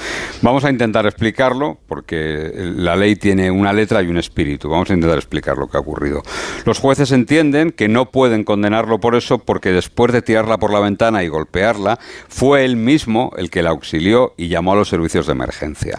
Vamos 0.43 0.65
a 0.65 0.71
intentar 0.71 1.07
explicarlo, 1.07 1.79
porque 1.89 2.53
la 2.77 2.95
ley 2.97 3.17
tiene 3.17 3.51
una 3.51 3.73
letra 3.73 4.03
y 4.03 4.09
un 4.09 4.19
espíritu. 4.19 4.69
Vamos 4.69 4.91
a 4.91 4.95
intentar 4.95 5.19
explicar 5.19 5.57
lo 5.57 5.69
que 5.69 5.77
ha 5.77 5.81
ocurrido. 5.81 6.23
Los 6.67 6.79
jueces 6.79 7.13
entienden 7.13 7.71
que 7.73 7.89
no 7.89 8.11
pueden 8.11 8.45
condenarlo 8.45 8.99
por 8.99 9.15
eso, 9.15 9.39
porque 9.39 9.73
después 9.73 10.13
de 10.13 10.21
tirarla 10.23 10.59
por 10.59 10.73
la 10.73 10.81
ventana 10.81 11.23
y 11.23 11.29
golpearla, 11.39 11.99
fue 12.29 12.65
él 12.65 12.77
mismo 12.77 13.33
el 13.37 13.51
que 13.51 13.63
la 13.63 13.71
auxilió 13.71 14.35
y 14.37 14.49
llamó 14.49 14.73
a 14.73 14.77
los 14.77 14.89
servicios 14.89 15.27
de 15.27 15.33
emergencia. 15.33 15.99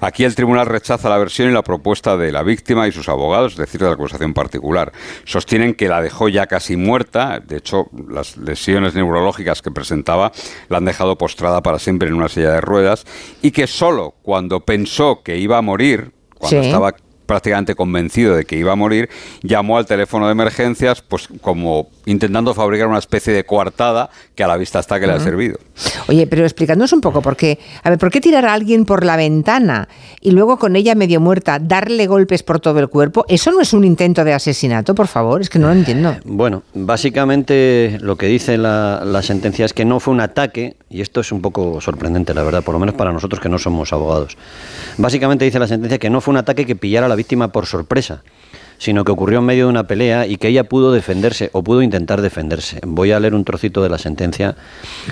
Aquí 0.00 0.24
el 0.24 0.34
tribunal 0.34 0.66
rechaza 0.66 1.08
la 1.08 1.18
versión 1.18 1.48
y 1.50 1.52
la 1.52 1.62
propuesta 1.62 2.16
de 2.16 2.32
la 2.32 2.42
víctima 2.42 2.88
y 2.88 2.92
sus 2.92 3.08
abogados, 3.08 3.52
es 3.52 3.58
decir, 3.58 3.80
de 3.80 3.86
la 3.86 3.94
acusación 3.94 4.34
particular. 4.34 4.92
Sostienen 5.24 5.74
que 5.74 5.88
la 5.88 6.02
dejó 6.02 6.28
ya 6.28 6.46
casi 6.46 6.76
muerta, 6.76 7.40
de 7.40 7.56
hecho, 7.58 7.86
las 8.08 8.36
lesiones 8.36 8.94
neurológicas 8.94 9.62
que 9.62 9.70
presentaba 9.70 10.32
la 10.68 10.78
han 10.78 10.84
dejado 10.84 11.16
postrada 11.16 11.62
para 11.62 11.78
siempre 11.78 12.08
en 12.08 12.14
una 12.14 12.28
silla 12.28 12.52
de 12.52 12.60
ruedas 12.60 13.04
y 13.42 13.52
que 13.52 13.66
solo 13.66 14.14
cuando 14.22 14.60
pensó 14.60 15.22
que 15.22 15.38
iba 15.38 15.58
a 15.58 15.62
morir, 15.62 16.12
cuando 16.38 16.62
Sí. 16.62 16.66
estaba 16.68 16.94
prácticamente 17.26 17.74
convencido 17.74 18.36
de 18.36 18.44
que 18.44 18.56
iba 18.56 18.72
a 18.72 18.76
morir, 18.76 19.08
llamó 19.42 19.78
al 19.78 19.86
teléfono 19.86 20.26
de 20.26 20.32
emergencias, 20.32 21.02
pues 21.02 21.28
como 21.40 21.88
intentando 22.06 22.54
fabricar 22.54 22.88
una 22.88 22.98
especie 22.98 23.32
de 23.32 23.44
coartada 23.44 24.10
que 24.34 24.42
a 24.42 24.48
la 24.48 24.56
vista 24.56 24.80
está 24.80 24.98
que 24.98 25.06
le 25.06 25.12
ha 25.12 25.20
servido. 25.20 25.58
Oye, 26.08 26.26
pero 26.26 26.44
explicándonos 26.44 26.92
un 26.92 27.00
poco, 27.00 27.22
por 27.22 27.36
qué, 27.36 27.58
a 27.82 27.90
ver, 27.90 27.98
¿por 27.98 28.10
qué 28.10 28.20
tirar 28.20 28.44
a 28.44 28.52
alguien 28.52 28.84
por 28.84 29.04
la 29.04 29.16
ventana 29.16 29.88
y 30.20 30.32
luego 30.32 30.58
con 30.58 30.76
ella 30.76 30.94
medio 30.94 31.20
muerta 31.20 31.58
darle 31.58 32.06
golpes 32.06 32.42
por 32.42 32.60
todo 32.60 32.78
el 32.80 32.88
cuerpo? 32.88 33.24
¿Eso 33.28 33.52
no 33.52 33.60
es 33.60 33.72
un 33.72 33.84
intento 33.84 34.24
de 34.24 34.32
asesinato, 34.32 34.94
por 34.94 35.06
favor? 35.06 35.40
Es 35.40 35.50
que 35.50 35.58
no 35.58 35.68
lo 35.68 35.74
entiendo. 35.74 36.16
Bueno, 36.24 36.62
básicamente 36.74 37.98
lo 38.00 38.16
que 38.16 38.26
dice 38.26 38.58
la, 38.58 39.02
la 39.04 39.22
sentencia 39.22 39.64
es 39.64 39.72
que 39.72 39.84
no 39.84 40.00
fue 40.00 40.14
un 40.14 40.20
ataque, 40.20 40.76
y 40.90 41.00
esto 41.00 41.20
es 41.20 41.32
un 41.32 41.40
poco 41.40 41.80
sorprendente, 41.80 42.34
la 42.34 42.42
verdad, 42.42 42.62
por 42.62 42.74
lo 42.74 42.78
menos 42.78 42.94
para 42.94 43.12
nosotros 43.12 43.40
que 43.40 43.48
no 43.48 43.58
somos 43.58 43.92
abogados. 43.92 44.36
Básicamente 44.98 45.44
dice 45.44 45.58
la 45.58 45.66
sentencia 45.66 45.98
que 45.98 46.10
no 46.10 46.20
fue 46.20 46.32
un 46.32 46.38
ataque 46.38 46.66
que 46.66 46.76
pillara 46.76 47.08
la 47.08 47.16
víctima 47.22 47.52
por 47.52 47.66
sorpresa, 47.66 48.24
sino 48.78 49.04
que 49.04 49.12
ocurrió 49.12 49.38
en 49.38 49.44
medio 49.44 49.66
de 49.66 49.70
una 49.70 49.86
pelea 49.86 50.26
y 50.26 50.38
que 50.38 50.48
ella 50.48 50.64
pudo 50.64 50.90
defenderse 50.90 51.50
o 51.52 51.62
pudo 51.62 51.82
intentar 51.82 52.20
defenderse. 52.20 52.80
Voy 52.84 53.12
a 53.12 53.20
leer 53.20 53.36
un 53.36 53.44
trocito 53.44 53.80
de 53.80 53.88
la 53.88 53.98
sentencia 53.98 54.56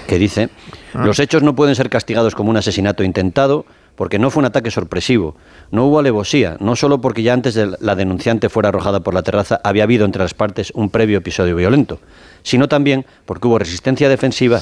que 0.09 0.19
dice, 0.19 0.49
los 0.93 1.21
hechos 1.21 1.45
no 1.45 1.55
pueden 1.55 1.77
ser 1.77 1.89
castigados 1.89 2.35
como 2.35 2.51
un 2.51 2.57
asesinato 2.57 3.05
intentado 3.05 3.65
porque 3.95 4.19
no 4.19 4.31
fue 4.31 4.41
un 4.41 4.47
ataque 4.47 4.73
sorpresivo, 4.73 5.37
no 5.71 5.87
hubo 5.87 6.01
alevosía, 6.01 6.57
no 6.59 6.75
solo 6.75 7.01
porque 7.01 7.23
ya 7.23 7.33
antes 7.33 7.55
de 7.55 7.77
la 7.79 7.95
denunciante 7.95 8.49
fuera 8.49 8.71
arrojada 8.71 9.01
por 9.01 9.15
la 9.15 9.23
terraza 9.23 9.61
había 9.63 9.85
habido 9.85 10.05
entre 10.05 10.23
las 10.23 10.35
partes 10.35 10.73
un 10.75 10.91
previo 10.91 11.19
episodio 11.19 11.55
violento, 11.55 12.01
sino 12.43 12.69
también 12.69 13.05
porque 13.27 13.49
hubo 13.49 13.59
resistencia 13.59 14.09
defensiva 14.09 14.61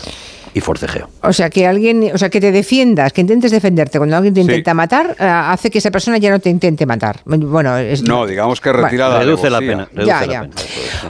y 0.55 0.61
forcejeo. 0.61 1.09
O 1.23 1.33
sea, 1.33 1.51
que 1.51 1.67
alguien, 1.67 2.11
o 2.15 2.19
sea, 2.19 2.31
que 2.31 2.41
te 2.41 2.51
defiendas, 2.53 3.13
que 3.13 3.21
intentes 3.21 3.51
defenderte 3.51 3.99
cuando 3.99 4.17
alguien 4.17 4.35
te 4.35 4.41
Sí. 4.43 4.47
intenta 4.49 4.73
matar, 4.75 5.15
eh, 5.19 5.25
hace 5.25 5.71
que 5.71 5.79
esa 5.79 5.91
persona 5.91 6.17
ya 6.19 6.31
no 6.31 6.41
te 6.41 6.49
intente 6.51 6.87
matar. 6.87 7.21
Bueno, 7.25 7.77
es, 7.79 8.03
No, 8.03 8.27
digamos 8.27 8.61
que 8.61 8.71
Bueno, 8.71 8.85
retira 8.87 9.09
la 9.09 9.19
reduce 9.21 9.51
la 9.51 9.59
pena. 9.61 9.89
reduce 9.93 10.07
Ya, 10.07 10.21
la 10.27 10.33
ya. 10.33 10.41
pena. 10.43 10.55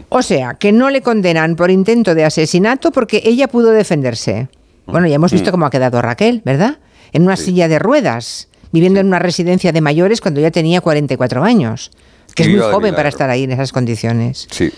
O 0.08 0.22
sea, 0.22 0.54
que 0.54 0.72
no 0.72 0.90
le 0.90 1.02
condenan 1.02 1.54
por 1.56 1.70
intento 1.70 2.14
de 2.14 2.24
asesinato 2.24 2.90
porque 2.90 3.22
ella 3.24 3.48
pudo 3.48 3.70
defenderse. 3.70 4.48
Bueno, 4.86 5.06
ya 5.06 5.14
hemos 5.16 5.32
Mm. 5.32 5.36
visto 5.36 5.50
cómo 5.50 5.66
ha 5.66 5.70
quedado 5.70 6.00
Raquel, 6.02 6.42
¿verdad? 6.44 6.78
En 7.12 7.22
una 7.22 7.36
silla 7.36 7.68
de 7.68 7.78
ruedas, 7.78 8.48
viviendo 8.72 9.00
en 9.00 9.06
una 9.06 9.18
residencia 9.18 9.70
de 9.72 9.80
mayores 9.80 10.20
cuando 10.20 10.40
ya 10.40 10.50
tenía 10.50 10.80
44 10.80 11.44
años. 11.44 11.90
Que 12.34 12.42
es 12.44 12.48
muy 12.50 12.58
joven 12.60 12.94
para 12.94 13.08
estar 13.08 13.30
ahí 13.30 13.44
en 13.44 13.52
esas 13.52 13.72
condiciones. 13.72 14.46
Sí. 14.50 14.70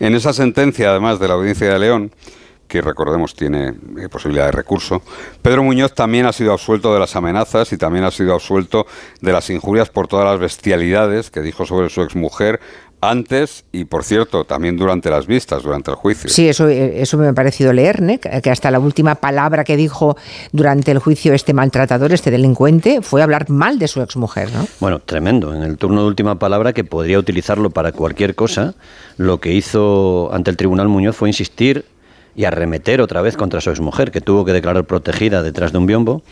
En 0.00 0.14
esa 0.14 0.32
sentencia, 0.32 0.90
además 0.90 1.18
de 1.18 1.28
la 1.28 1.34
audiencia 1.34 1.72
de 1.72 1.78
León, 1.78 2.12
que 2.68 2.82
recordemos 2.82 3.34
tiene 3.34 3.74
eh, 3.98 4.08
posibilidad 4.08 4.46
de 4.46 4.52
recurso, 4.52 5.02
Pedro 5.42 5.64
Muñoz 5.64 5.94
también 5.94 6.26
ha 6.26 6.32
sido 6.32 6.52
absuelto 6.52 6.92
de 6.92 7.00
las 7.00 7.16
amenazas 7.16 7.72
y 7.72 7.78
también 7.78 8.04
ha 8.04 8.10
sido 8.10 8.34
absuelto 8.34 8.86
de 9.20 9.32
las 9.32 9.50
injurias 9.50 9.88
por 9.88 10.06
todas 10.06 10.26
las 10.26 10.38
bestialidades 10.38 11.30
que 11.30 11.40
dijo 11.40 11.66
sobre 11.66 11.88
su 11.88 12.02
exmujer 12.02 12.60
antes 13.00 13.64
y, 13.72 13.84
por 13.84 14.04
cierto, 14.04 14.44
también 14.44 14.76
durante 14.76 15.10
las 15.10 15.26
vistas, 15.26 15.62
durante 15.62 15.90
el 15.90 15.96
juicio. 15.96 16.28
Sí, 16.30 16.48
eso, 16.48 16.68
eh, 16.68 17.00
eso 17.00 17.16
me 17.16 17.28
ha 17.28 17.32
parecido 17.32 17.72
leer, 17.72 18.02
¿ne? 18.02 18.18
que 18.18 18.50
hasta 18.50 18.70
la 18.70 18.78
última 18.78 19.16
palabra 19.16 19.64
que 19.64 19.76
dijo 19.76 20.16
durante 20.52 20.90
el 20.90 20.98
juicio 20.98 21.34
este 21.34 21.52
maltratador, 21.52 22.12
este 22.12 22.30
delincuente, 22.30 23.00
fue 23.02 23.22
hablar 23.22 23.48
mal 23.50 23.78
de 23.78 23.88
su 23.88 24.02
exmujer, 24.02 24.52
¿no? 24.52 24.66
Bueno, 24.80 24.98
tremendo. 24.98 25.54
En 25.54 25.62
el 25.62 25.78
turno 25.78 26.02
de 26.02 26.08
última 26.08 26.38
palabra, 26.38 26.72
que 26.72 26.84
podría 26.84 27.18
utilizarlo 27.18 27.70
para 27.70 27.92
cualquier 27.92 28.34
cosa, 28.34 28.74
lo 29.16 29.38
que 29.40 29.52
hizo 29.52 30.30
ante 30.32 30.50
el 30.50 30.56
Tribunal 30.56 30.88
Muñoz 30.88 31.16
fue 31.16 31.28
insistir 31.28 31.84
y 32.38 32.44
arremeter 32.44 33.00
otra 33.00 33.20
vez 33.20 33.36
contra 33.36 33.60
su 33.60 33.70
exmujer, 33.70 34.12
que 34.12 34.20
tuvo 34.20 34.44
que 34.44 34.52
declarar 34.52 34.84
protegida 34.84 35.42
detrás 35.42 35.72
de 35.72 35.78
un 35.78 35.86
biombo. 35.86 36.22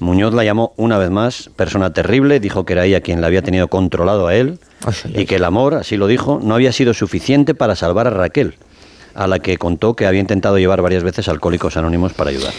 Muñoz 0.00 0.34
la 0.34 0.42
llamó 0.42 0.72
una 0.76 0.98
vez 0.98 1.10
más 1.10 1.50
persona 1.54 1.92
terrible, 1.92 2.40
dijo 2.40 2.64
que 2.64 2.72
era 2.72 2.84
ella 2.84 3.00
quien 3.00 3.20
la 3.20 3.28
había 3.28 3.42
tenido 3.42 3.68
controlado 3.68 4.26
a 4.26 4.34
él 4.34 4.58
y 5.14 5.24
que 5.24 5.36
el 5.36 5.44
amor, 5.44 5.74
así 5.74 5.96
lo 5.96 6.08
dijo, 6.08 6.40
no 6.42 6.56
había 6.56 6.72
sido 6.72 6.94
suficiente 6.94 7.54
para 7.54 7.76
salvar 7.76 8.08
a 8.08 8.10
Raquel, 8.10 8.56
a 9.14 9.26
la 9.26 9.38
que 9.38 9.56
contó 9.58 9.94
que 9.94 10.06
había 10.06 10.20
intentado 10.20 10.58
llevar 10.58 10.82
varias 10.82 11.02
veces 11.02 11.28
Alcohólicos 11.28 11.76
Anónimos 11.76 12.12
para 12.12 12.30
ayudar. 12.30 12.52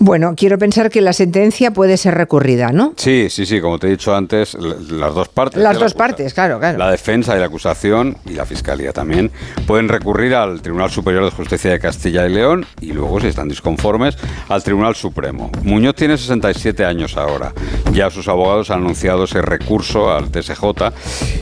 Bueno, 0.00 0.34
quiero 0.36 0.58
pensar 0.58 0.90
que 0.90 1.00
la 1.00 1.12
sentencia 1.12 1.70
puede 1.70 1.96
ser 1.96 2.14
recurrida, 2.14 2.72
¿no? 2.72 2.94
Sí, 2.96 3.28
sí, 3.30 3.46
sí, 3.46 3.60
como 3.60 3.78
te 3.78 3.86
he 3.86 3.90
dicho 3.90 4.14
antes, 4.14 4.54
las 4.54 5.14
dos 5.14 5.28
partes. 5.28 5.62
Las 5.62 5.76
la 5.76 5.80
dos 5.80 5.94
partes, 5.94 6.34
claro, 6.34 6.58
claro. 6.58 6.78
La 6.78 6.90
defensa 6.90 7.36
y 7.36 7.38
la 7.38 7.46
acusación, 7.46 8.16
y 8.26 8.30
la 8.30 8.44
fiscalía 8.44 8.92
también, 8.92 9.30
pueden 9.68 9.88
recurrir 9.88 10.34
al 10.34 10.60
Tribunal 10.62 10.90
Superior 10.90 11.24
de 11.24 11.30
Justicia 11.30 11.70
de 11.70 11.78
Castilla 11.78 12.26
y 12.26 12.32
León 12.32 12.66
y 12.80 12.92
luego, 12.92 13.20
si 13.20 13.28
están 13.28 13.48
disconformes, 13.48 14.18
al 14.48 14.64
Tribunal 14.64 14.96
Supremo. 14.96 15.50
Muñoz 15.62 15.94
tiene 15.94 16.18
67 16.18 16.84
años 16.84 17.16
ahora. 17.16 17.52
Ya 17.92 18.10
sus 18.10 18.26
abogados 18.26 18.70
han 18.70 18.80
anunciado 18.80 19.24
ese 19.24 19.42
recurso 19.42 20.12
al 20.12 20.30
TSJ 20.30 20.64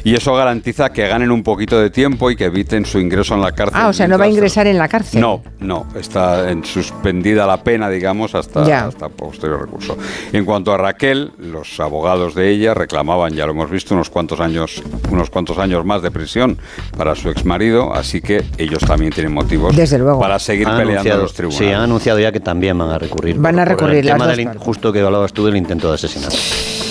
y 0.05 0.15
eso 0.15 0.35
garantiza 0.35 0.93
que 0.93 1.09
ganen 1.09 1.31
un 1.31 1.43
poquito 1.43 1.81
de 1.81 1.89
tiempo 1.89 2.31
y 2.31 2.37
que 2.37 2.45
eviten 2.45 2.85
su 2.85 2.99
ingreso 2.99 3.35
en 3.35 3.41
la 3.41 3.53
cárcel. 3.53 3.81
Ah, 3.81 3.89
o 3.89 3.93
sea, 3.95 4.07
no 4.07 4.19
va 4.19 4.27
a 4.27 4.29
ingresar 4.43 4.67
en 4.67 4.79
la 4.79 4.89
cárcel. 4.89 5.21
No, 5.21 5.43
no, 5.61 5.87
está 5.99 6.51
en 6.51 6.65
suspendida 6.65 7.47
la 7.47 7.63
pena, 7.63 7.89
digamos, 7.89 8.35
hasta, 8.35 8.65
Ya. 8.65 8.87
hasta 8.87 9.09
posterior 9.09 9.61
recurso. 9.61 9.97
En 10.33 10.45
cuanto 10.45 10.73
a 10.73 10.77
Raquel, 10.77 11.33
los 11.39 11.79
abogados 11.81 12.35
de 12.35 12.51
ella 12.51 12.75
reclamaban, 12.75 13.33
ya 13.35 13.47
lo 13.47 13.53
hemos 13.53 13.71
visto, 13.71 13.95
unos 13.95 14.11
cuantos 14.11 14.41
años, 14.41 14.83
unos 15.11 15.31
cuantos 15.31 15.59
años 15.59 15.85
más 15.85 16.03
de 16.03 16.11
prisión 16.11 16.59
para 16.97 17.15
su 17.15 17.31
exmarido, 17.31 17.95
así 17.95 18.21
que 18.21 18.45
ellos 18.59 18.81
también 18.81 19.13
tienen 19.13 19.33
motivos 19.33 19.75
Desde 19.77 19.99
luego. 19.99 20.21
para 20.21 20.39
seguir 20.39 20.67
Han 20.67 20.73
peleando 20.79 20.91
en 20.93 20.97
anunciado- 20.99 21.23
los 21.23 21.35
tribunales. 21.35 21.67
Sí, 21.69 21.73
han 21.73 21.81
anunciado 21.83 22.19
ya 22.19 22.33
que 22.33 22.41
también 22.41 22.77
van 22.79 22.91
a 22.91 22.99
recurrir. 22.99 23.37
Van 23.39 23.59
a 23.59 23.65
por- 23.65 23.77
por 23.77 23.81
recurrir 23.89 23.99
el 24.01 24.07
las 24.07 24.15
tema 24.15 24.25
dos 24.27 24.33
del 24.33 24.41
in- 24.41 24.47
partes. 24.49 24.63
justo 24.65 24.93
que 24.93 25.01
hablabas 25.01 25.33
tú 25.33 25.47
del 25.47 25.57
intento 25.57 25.89
de 25.89 25.95
asesinato. 25.95 26.37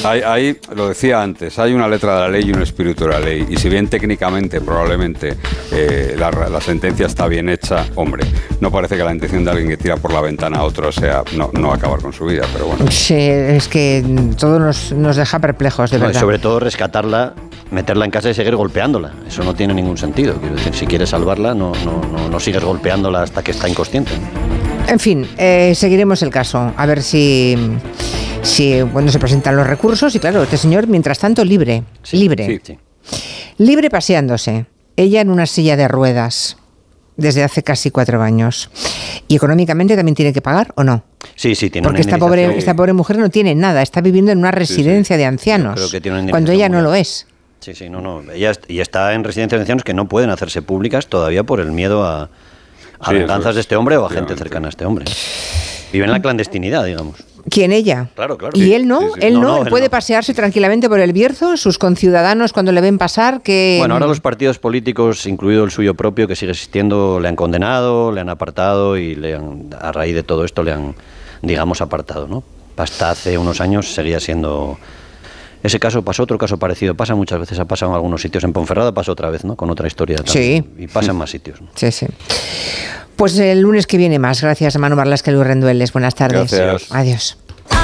Hay, 0.03 0.21
hay- 0.21 0.57
lo 0.75 0.87
decía 0.87 1.21
antes, 1.21 1.59
hay 1.59 1.73
una 1.73 1.87
letra 1.87 2.15
de 2.15 2.21
la 2.21 2.29
ley 2.29 2.43
y 2.47 2.51
un 2.51 2.61
espíritu 2.61 3.05
de 3.05 3.11
la 3.11 3.19
ley. 3.19 3.45
Y 3.49 3.57
si 3.57 3.69
bien 3.69 3.87
técnicamente, 3.87 4.59
probablemente, 4.59 5.35
eh, 5.71 6.15
la, 6.17 6.31
la 6.31 6.59
sentencia 6.59 7.05
está 7.05 7.27
bien 7.27 7.49
hecha, 7.49 7.85
hombre, 7.95 8.25
no 8.59 8.71
parece 8.71 8.97
que 8.97 9.03
la 9.03 9.13
intención 9.13 9.45
de 9.45 9.51
alguien 9.51 9.69
que 9.69 9.77
tira 9.77 9.97
por 9.97 10.11
la 10.11 10.21
ventana 10.21 10.57
a 10.57 10.63
otro 10.63 10.91
sea 10.91 11.23
no, 11.35 11.51
no 11.53 11.71
acabar 11.71 12.01
con 12.01 12.13
su 12.13 12.25
vida, 12.25 12.45
pero 12.51 12.65
bueno. 12.65 12.89
Sí, 12.89 13.13
es 13.15 13.67
que 13.67 14.03
todo 14.39 14.59
nos, 14.59 14.91
nos 14.91 15.15
deja 15.17 15.37
perplejos, 15.39 15.91
de 15.91 15.99
No, 15.99 16.05
y 16.05 16.07
verdad. 16.07 16.19
sobre 16.21 16.39
todo 16.39 16.59
rescatarla, 16.59 17.33
meterla 17.69 18.05
en 18.05 18.11
casa 18.11 18.29
y 18.31 18.33
seguir 18.33 18.55
golpeándola. 18.55 19.13
Eso 19.27 19.43
no 19.43 19.53
tiene 19.53 19.73
ningún 19.75 19.97
sentido. 19.97 20.33
Quiero 20.35 20.55
decir, 20.55 20.73
si 20.73 20.87
quieres 20.87 21.09
salvarla, 21.09 21.53
no, 21.53 21.73
no, 21.85 22.01
no, 22.11 22.27
no 22.27 22.39
sigues 22.39 22.63
golpeándola 22.63 23.21
hasta 23.21 23.43
que 23.43 23.51
está 23.51 23.69
inconsciente. 23.69 24.11
En 24.87 24.99
fin, 24.99 25.27
eh, 25.37 25.73
seguiremos 25.75 26.23
el 26.23 26.31
caso, 26.31 26.73
a 26.75 26.85
ver 26.87 27.03
si, 27.03 27.55
si 28.43 28.81
bueno, 28.81 29.11
se 29.11 29.19
presentan 29.19 29.55
los 29.55 29.67
recursos 29.67 30.15
y 30.15 30.19
claro, 30.19 30.43
este 30.43 30.57
señor, 30.57 30.87
mientras 30.87 31.19
tanto, 31.19 31.43
libre, 31.43 31.83
libre, 32.11 32.61
sí. 32.63 32.75
Sí. 32.75 32.79
libre 33.57 33.89
paseándose, 33.89 34.65
ella 34.95 35.21
en 35.21 35.29
una 35.29 35.45
silla 35.45 35.75
de 35.77 35.87
ruedas 35.87 36.57
desde 37.17 37.43
hace 37.43 37.63
casi 37.63 37.91
cuatro 37.91 38.21
años. 38.21 38.69
¿Y 39.27 39.35
económicamente 39.35 39.95
también 39.95 40.15
tiene 40.15 40.33
que 40.33 40.41
pagar 40.41 40.73
o 40.75 40.83
no? 40.83 41.03
Sí, 41.35 41.55
sí, 41.55 41.69
tiene 41.69 41.87
Porque 41.87 42.01
una 42.01 42.09
esta 42.09 42.17
pobre, 42.17 42.57
esta 42.57 42.75
pobre 42.75 42.93
mujer 42.93 43.17
no 43.17 43.29
tiene 43.29 43.55
nada, 43.55 43.81
está 43.81 44.01
viviendo 44.01 44.31
en 44.31 44.39
una 44.39 44.51
residencia 44.51 45.17
de 45.17 45.25
ancianos, 45.25 45.75
creo 45.75 45.89
que 45.89 46.01
tiene 46.01 46.19
una 46.19 46.31
cuando 46.31 46.51
ella 46.51 46.69
no 46.69 46.81
lo 46.81 46.93
es. 46.93 47.27
Sí, 47.59 47.75
sí, 47.75 47.89
no, 47.89 48.01
no. 48.01 48.23
Ella 48.31 48.53
está 48.67 49.13
en 49.13 49.23
residencias 49.23 49.59
de 49.59 49.61
ancianos 49.61 49.83
que 49.83 49.93
no 49.93 50.07
pueden 50.09 50.31
hacerse 50.31 50.63
públicas 50.63 51.07
todavía 51.07 51.43
por 51.43 51.59
el 51.59 51.71
miedo 51.71 52.03
a, 52.03 52.23
a 52.23 52.27
Sí, 52.27 52.31
eso 53.01 53.13
venganzas 53.13 53.51
es, 53.51 53.55
de 53.55 53.61
este 53.61 53.75
hombre 53.75 53.97
o 53.97 54.05
a 54.05 54.09
gente 54.09 54.35
cercana 54.35 54.67
a 54.67 54.69
este 54.69 54.83
hombre. 54.83 55.05
Vive 55.93 56.05
en 56.05 56.11
la 56.11 56.21
clandestinidad, 56.21 56.85
digamos. 56.85 57.23
¿Quién 57.49 57.71
ella? 57.71 58.09
Claro, 58.15 58.37
claro. 58.37 58.57
¿Y 58.57 58.63
Sí, 58.63 58.73
él 58.73 58.87
no? 58.87 58.99
sí, 59.01 59.07
sí. 59.15 59.19
¿Él 59.27 59.33
No, 59.35 59.41
no? 59.41 59.47
no, 59.57 59.63
¿Él 59.63 59.69
puede 59.69 59.85
no. 59.85 59.91
pasearse 59.91 60.33
tranquilamente 60.33 60.87
por 60.89 60.99
el 60.99 61.13
Bierzo? 61.13 61.57
¿Sus 61.57 61.77
conciudadanos 61.77 62.53
cuando 62.53 62.71
le 62.71 62.81
ven 62.81 62.97
pasar? 62.97 63.41
que 63.41 63.77
Bueno, 63.79 63.95
ahora 63.95 64.07
los 64.07 64.19
partidos 64.21 64.59
políticos, 64.59 65.25
incluido 65.25 65.63
el 65.63 65.71
suyo 65.71 65.93
propio, 65.95 66.27
que 66.27 66.35
sigue 66.35 66.51
existiendo, 66.51 67.19
le 67.19 67.27
han 67.27 67.35
condenado, 67.35 68.11
le 68.11 68.21
han 68.21 68.29
apartado 68.29 68.97
y 68.97 69.15
le 69.15 69.35
han, 69.35 69.69
a 69.79 69.91
raíz 69.91 70.15
de 70.15 70.23
todo 70.23 70.45
esto 70.45 70.63
le 70.63 70.71
han, 70.73 70.95
digamos, 71.41 71.81
apartado, 71.81 72.27
¿no? 72.27 72.43
Hasta 72.77 73.11
hace 73.11 73.37
unos 73.37 73.61
años 73.61 73.93
seguía 73.93 74.19
siendo... 74.19 74.77
Ese 75.63 75.79
caso 75.79 76.01
pasó, 76.03 76.23
otro 76.23 76.37
caso 76.37 76.57
parecido, 76.57 76.95
pasa 76.95 77.15
muchas 77.15 77.39
veces, 77.39 77.59
ha 77.59 77.65
pasado 77.65 77.91
en 77.91 77.95
algunos 77.95 78.21
sitios. 78.21 78.43
En 78.43 78.53
Ponferrada 78.53 78.93
pasó 78.93 79.11
otra 79.11 79.29
vez, 79.29 79.43
¿no? 79.43 79.55
Con 79.55 79.69
otra 79.69 79.87
historia. 79.87 80.17
también. 80.17 80.63
Sí. 80.77 80.83
Y 80.83 80.87
pasa 80.87 81.11
en 81.11 81.17
más 81.17 81.29
sitios. 81.29 81.61
¿no? 81.61 81.67
Sí, 81.75 81.91
sí. 81.91 82.07
Pues 83.15 83.37
el 83.37 83.61
lunes 83.61 83.85
que 83.85 83.97
viene 83.97 84.17
más. 84.17 84.41
Gracias, 84.41 84.77
Manu 84.77 84.95
Marlasque 84.95 85.31
Luis 85.31 85.45
Rendueles. 85.45 85.93
Buenas 85.93 86.15
tardes. 86.15 86.51
Gracias. 86.51 86.91
Adiós. 86.91 87.37